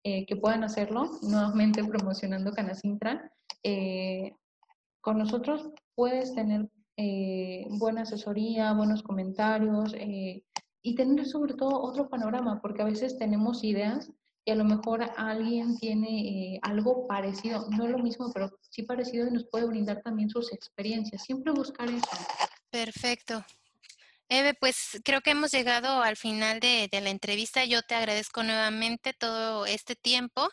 eh, 0.04 0.26
que 0.26 0.36
puedan 0.36 0.64
hacerlo, 0.64 1.12
nuevamente 1.22 1.84
promocionando 1.84 2.52
Canacintra. 2.52 3.32
Eh, 3.62 4.34
con 5.02 5.20
nosotros 5.20 5.70
puedes 5.94 6.34
tener 6.34 6.68
eh, 6.98 7.68
buena 7.78 8.02
asesoría, 8.02 8.74
buenos 8.74 9.04
comentarios 9.04 9.94
y 10.86 10.94
tener 10.94 11.26
sobre 11.26 11.56
todo 11.56 11.82
otro 11.82 12.08
panorama, 12.08 12.62
porque 12.62 12.84
a 12.84 12.86
veces 12.86 13.18
tenemos 13.18 13.64
ideas 13.64 14.12
y 14.46 14.52
a 14.52 14.56
lo 14.56 14.64
mejor 14.64 15.04
alguien 15.18 15.80
tiene 15.80 16.60
algo 16.62 17.08
parecido, 17.08 17.68
no 17.72 17.88
lo 17.88 17.98
mismo, 17.98 18.32
pero 18.32 18.56
sí 18.70 18.84
parecido 18.84 19.28
y 19.28 19.32
nos 19.32 19.46
puede 19.46 19.66
brindar 19.66 20.04
también 20.04 20.30
sus 20.30 20.54
experiencias. 20.54 21.24
Siempre 21.24 21.52
buscar 21.54 21.90
eso. 21.90 22.08
Perfecto. 22.70 23.44
Eve, 24.30 24.54
pues 24.54 25.02
creo 25.04 25.22
que 25.22 25.32
hemos 25.32 25.52
llegado 25.52 26.04
al 26.04 26.18
final 26.18 26.60
de, 26.60 26.88
la 26.92 27.10
entrevista. 27.10 27.66
Yo 27.66 27.82
te 27.82 27.96
agradezco 27.96 28.44
nuevamente 28.44 29.14
todo 29.14 29.66
este 29.66 29.96
tiempo, 29.96 30.50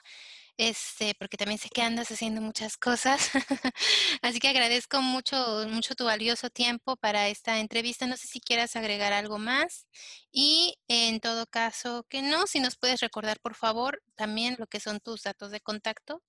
este, 0.69 1.17
porque 1.19 1.37
también 1.37 1.59
sé 1.59 1.69
que 1.69 1.83
andas 1.83 2.13
haciendo 2.13 2.41
muchas 2.41 2.77
cosas. 2.77 3.31
Así 4.23 4.39
que 4.39 4.49
agradezco 4.49 5.03
mucho, 5.03 5.67
mucho 5.69 5.97
tu 5.97 6.05
valioso 6.05 6.51
tiempo 6.51 6.95
para 6.95 7.27
esta 7.29 7.59
entrevista. 7.59 8.07
No 8.07 8.17
sé 8.17 8.29
si 8.29 8.41
quieras 8.41 8.77
agregar 8.77 9.13
algo 9.13 9.39
más. 9.39 9.89
Y 10.31 10.77
en 10.87 11.19
todo 11.19 11.47
caso, 11.47 12.07
que 12.09 12.23
no, 12.23 12.47
si 12.47 12.61
nos 12.61 12.77
puedes 12.77 13.01
recordar, 13.01 13.41
por 13.41 13.57
favor, 13.57 14.03
también 14.15 14.55
lo 14.59 14.69
que 14.69 14.79
son 14.79 15.01
tus 15.01 15.25
datos 15.25 15.51
de 15.51 15.61
contacto, 15.61 16.23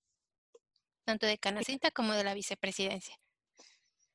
tanto 1.04 1.26
de 1.26 1.38
Canacinta 1.38 1.92
como 1.92 2.12
de 2.14 2.24
la 2.24 2.34
vicepresidencia. 2.34 3.16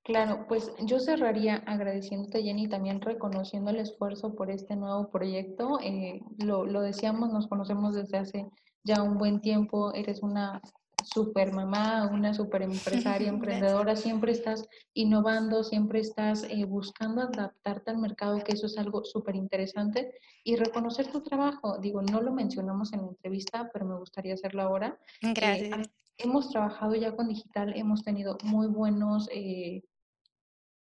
Claro, 0.03 0.47
pues 0.49 0.73
yo 0.79 0.99
cerraría 0.99 1.63
agradeciéndote, 1.65 2.43
Jenny, 2.43 2.67
también 2.67 2.99
reconociendo 2.99 3.71
el 3.71 3.77
esfuerzo 3.77 4.35
por 4.35 4.51
este 4.51 4.75
nuevo 4.75 5.11
proyecto. 5.11 5.79
Eh, 5.81 6.21
lo, 6.39 6.65
lo, 6.65 6.81
decíamos, 6.81 7.31
nos 7.31 7.47
conocemos 7.47 7.93
desde 7.93 8.17
hace 8.17 8.49
ya 8.83 9.01
un 9.03 9.17
buen 9.17 9.41
tiempo, 9.41 9.93
eres 9.93 10.21
una 10.21 10.61
super 11.03 11.53
mamá, 11.53 12.09
una 12.11 12.33
super 12.33 12.61
empresaria, 12.61 13.29
emprendedora, 13.29 13.95
siempre 13.95 14.31
estás 14.31 14.67
innovando, 14.93 15.63
siempre 15.63 15.99
estás 15.99 16.43
eh, 16.43 16.65
buscando 16.65 17.21
adaptarte 17.21 17.91
al 17.91 17.97
mercado, 17.97 18.39
que 18.43 18.53
eso 18.53 18.67
es 18.67 18.77
algo 18.77 19.03
súper 19.03 19.35
interesante, 19.35 20.13
y 20.43 20.55
reconocer 20.55 21.07
tu 21.07 21.21
trabajo. 21.21 21.77
Digo, 21.79 22.01
no 22.01 22.21
lo 22.21 22.31
mencionamos 22.31 22.93
en 22.93 23.01
la 23.01 23.07
entrevista, 23.07 23.69
pero 23.71 23.85
me 23.85 23.97
gustaría 23.97 24.33
hacerlo 24.33 24.61
ahora. 24.61 24.99
Eh, 25.21 25.33
Gracias. 25.33 25.89
hemos 26.17 26.49
trabajado 26.49 26.95
ya 26.95 27.15
con 27.15 27.27
digital, 27.27 27.73
hemos 27.75 28.03
tenido 28.03 28.37
muy 28.43 28.67
buenos 28.67 29.29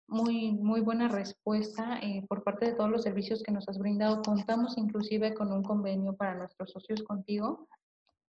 muy, 0.07 0.53
muy 0.53 0.81
buena 0.81 1.09
respuesta 1.09 1.99
eh, 2.01 2.25
por 2.29 2.43
parte 2.43 2.67
de 2.67 2.73
todos 2.73 2.91
los 2.91 3.03
servicios 3.03 3.43
que 3.43 3.53
nos 3.53 3.69
has 3.69 3.79
brindado. 3.79 4.23
Contamos 4.23 4.77
inclusive 4.77 5.35
con 5.35 5.53
un 5.53 5.63
convenio 5.63 6.15
para 6.15 6.35
nuestros 6.35 6.71
socios 6.71 7.03
contigo. 7.03 7.69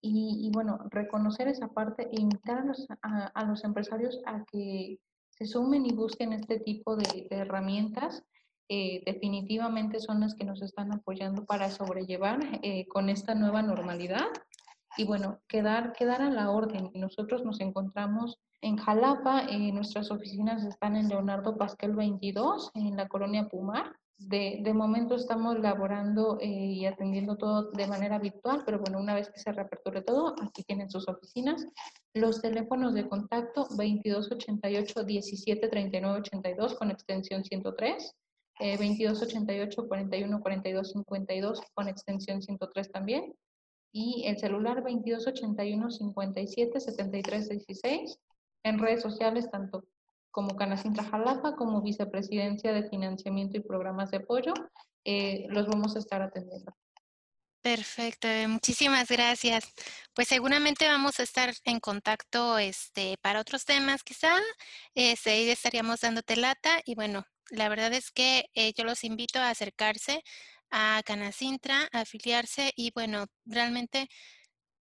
Y, 0.07 0.51
bueno, 0.53 0.79
reconocer 0.91 1.47
esa 1.47 1.67
parte 1.69 2.07
e 2.11 2.21
invitar 2.21 2.59
a 2.59 2.65
los, 2.65 2.87
a, 3.01 3.43
los, 3.45 3.63
empresarios 3.63 4.21
a 4.27 4.45
que 4.45 4.99
se 5.29 5.47
sumen 5.47 5.85
y 5.85 5.93
busquen 5.93 6.31
este 6.31 6.59
tipo 6.59 6.95
de, 6.95 7.27
herramientas. 7.31 8.23
Eh, 8.69 9.01
definitivamente 9.05 9.99
son 9.99 10.19
las 10.19 10.35
que 10.35 10.43
nos 10.43 10.61
están 10.61 10.91
apoyando 10.93 11.45
para 11.45 11.71
sobrellevar 11.71 12.39
eh, 12.61 12.87
con 12.87 13.09
esta 13.09 13.33
nueva 13.33 13.63
normalidad. 13.63 14.27
Y 14.97 15.05
bueno, 15.05 15.39
quedar, 15.47 15.93
quedar 15.93 16.21
a 16.21 16.29
la 16.29 16.51
orden. 16.51 16.91
Nosotros 16.93 17.43
nos 17.43 17.59
encontramos 17.59 18.39
en 18.61 18.77
Jalapa, 18.77 19.41
eh, 19.49 19.71
nuestras 19.71 20.11
oficinas 20.11 20.63
están 20.63 20.95
en 20.95 21.09
Leonardo 21.09 21.57
Pasquel 21.57 21.95
22, 21.95 22.71
en 22.75 22.95
la 22.95 23.07
colonia 23.07 23.49
Pumar. 23.49 23.95
De, 24.17 24.61
de 24.63 24.73
momento 24.73 25.15
estamos 25.15 25.59
laborando 25.59 26.37
eh, 26.39 26.47
y 26.47 26.85
atendiendo 26.85 27.35
todo 27.35 27.71
de 27.71 27.85
manera 27.85 28.17
virtual, 28.17 28.63
pero 28.65 28.79
bueno, 28.79 28.99
una 28.99 29.13
vez 29.13 29.29
que 29.29 29.39
se 29.39 29.51
reaperture 29.51 30.01
todo, 30.01 30.35
aquí 30.41 30.63
tienen 30.63 30.89
sus 30.89 31.07
oficinas. 31.09 31.67
Los 32.13 32.41
teléfonos 32.41 32.93
de 32.93 33.09
contacto 33.09 33.67
2288 33.71 35.03
17 35.03 35.67
39 35.67 36.19
82 36.19 36.75
con 36.75 36.91
extensión 36.91 37.43
103, 37.43 38.15
eh, 38.61 38.77
2288 38.77 39.87
41 39.87 40.39
42 40.39 40.91
52 40.91 41.61
con 41.73 41.89
extensión 41.89 42.41
103 42.41 42.91
también, 42.91 43.33
y 43.91 44.23
el 44.27 44.37
celular 44.37 44.81
2281 44.81 45.91
57 45.91 46.79
73 46.79 47.49
16 47.49 48.19
en 48.63 48.79
redes 48.79 49.01
sociales, 49.01 49.49
tanto 49.51 49.83
como 50.35 50.57
Canacintra 50.57 51.05
Jalapa, 51.05 51.55
como 51.55 51.81
Vicepresidencia 51.81 52.73
de 52.73 52.89
Financiamiento 52.89 53.55
y 53.55 53.61
Programas 53.61 54.11
de 54.11 54.17
Apoyo, 54.17 54.53
eh, 55.05 55.45
los 55.47 55.65
vamos 55.65 55.95
a 55.95 55.99
estar 55.99 56.21
atendiendo. 56.21 56.75
Perfecto, 57.61 58.27
muchísimas 58.49 59.07
gracias. 59.07 59.63
Pues 60.13 60.27
seguramente 60.27 60.89
vamos 60.89 61.21
a 61.21 61.23
estar 61.23 61.53
en 61.63 61.79
contacto 61.79 62.57
este, 62.57 63.15
para 63.21 63.39
otros 63.39 63.63
temas, 63.63 64.03
quizá. 64.03 64.35
Este, 64.93 65.29
ahí 65.29 65.49
estaríamos 65.49 66.01
dándote 66.01 66.35
lata. 66.35 66.81
Y 66.83 66.95
bueno, 66.95 67.23
la 67.49 67.69
verdad 67.69 67.93
es 67.93 68.11
que 68.11 68.49
eh, 68.55 68.73
yo 68.73 68.83
los 68.83 69.05
invito 69.05 69.39
a 69.39 69.51
acercarse 69.51 70.21
a 70.69 71.01
Canacintra, 71.05 71.87
a 71.93 72.01
afiliarse 72.01 72.73
y 72.75 72.91
bueno, 72.93 73.27
realmente 73.45 74.09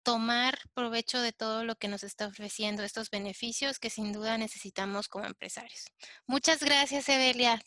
tomar 0.03 0.59
provecho 0.75 1.21
de 1.21 1.33
todo 1.33 1.65
lo 1.65 1.77
que 1.77 1.89
nos 1.89 2.03
está 2.03 2.27
ofreciendo, 2.27 2.83
estos 2.83 3.11
beneficios 3.11 3.79
que 3.79 3.91
sin 3.91 4.13
duda 4.13 4.39
necesitamos 4.39 5.09
como 5.09 5.27
empresarios. 5.27 5.85
Muchas 6.27 6.63
gracias, 6.63 7.09
Evelia. 7.09 7.63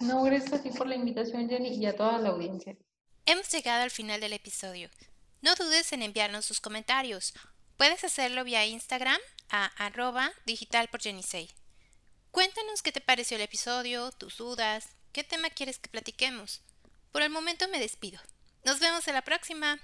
No, 0.00 0.22
gracias 0.24 0.52
a 0.52 0.62
ti 0.62 0.70
por 0.70 0.86
la 0.86 0.96
invitación, 0.96 1.48
Jenny, 1.48 1.76
y 1.76 1.86
a 1.86 1.94
toda 1.94 2.18
la 2.18 2.30
audiencia. 2.30 2.76
Hemos 3.24 3.50
llegado 3.52 3.82
al 3.82 3.90
final 3.90 4.20
del 4.20 4.32
episodio. 4.32 4.90
No 5.40 5.54
dudes 5.54 5.92
en 5.92 6.02
enviarnos 6.02 6.44
sus 6.44 6.60
comentarios. 6.60 7.34
Puedes 7.76 8.04
hacerlo 8.04 8.44
vía 8.44 8.66
Instagram 8.66 9.18
a 9.48 9.66
arroba 9.84 10.32
digital 10.46 10.88
por 10.88 11.00
Cuéntanos 12.30 12.82
qué 12.82 12.92
te 12.92 13.00
pareció 13.00 13.36
el 13.36 13.42
episodio, 13.42 14.10
tus 14.12 14.38
dudas, 14.38 14.88
qué 15.12 15.22
tema 15.22 15.50
quieres 15.50 15.78
que 15.78 15.88
platiquemos. 15.88 16.62
Por 17.12 17.22
el 17.22 17.30
momento 17.30 17.68
me 17.68 17.78
despido. 17.78 18.20
Nos 18.64 18.80
vemos 18.80 19.06
en 19.06 19.14
la 19.14 19.22
próxima. 19.22 19.78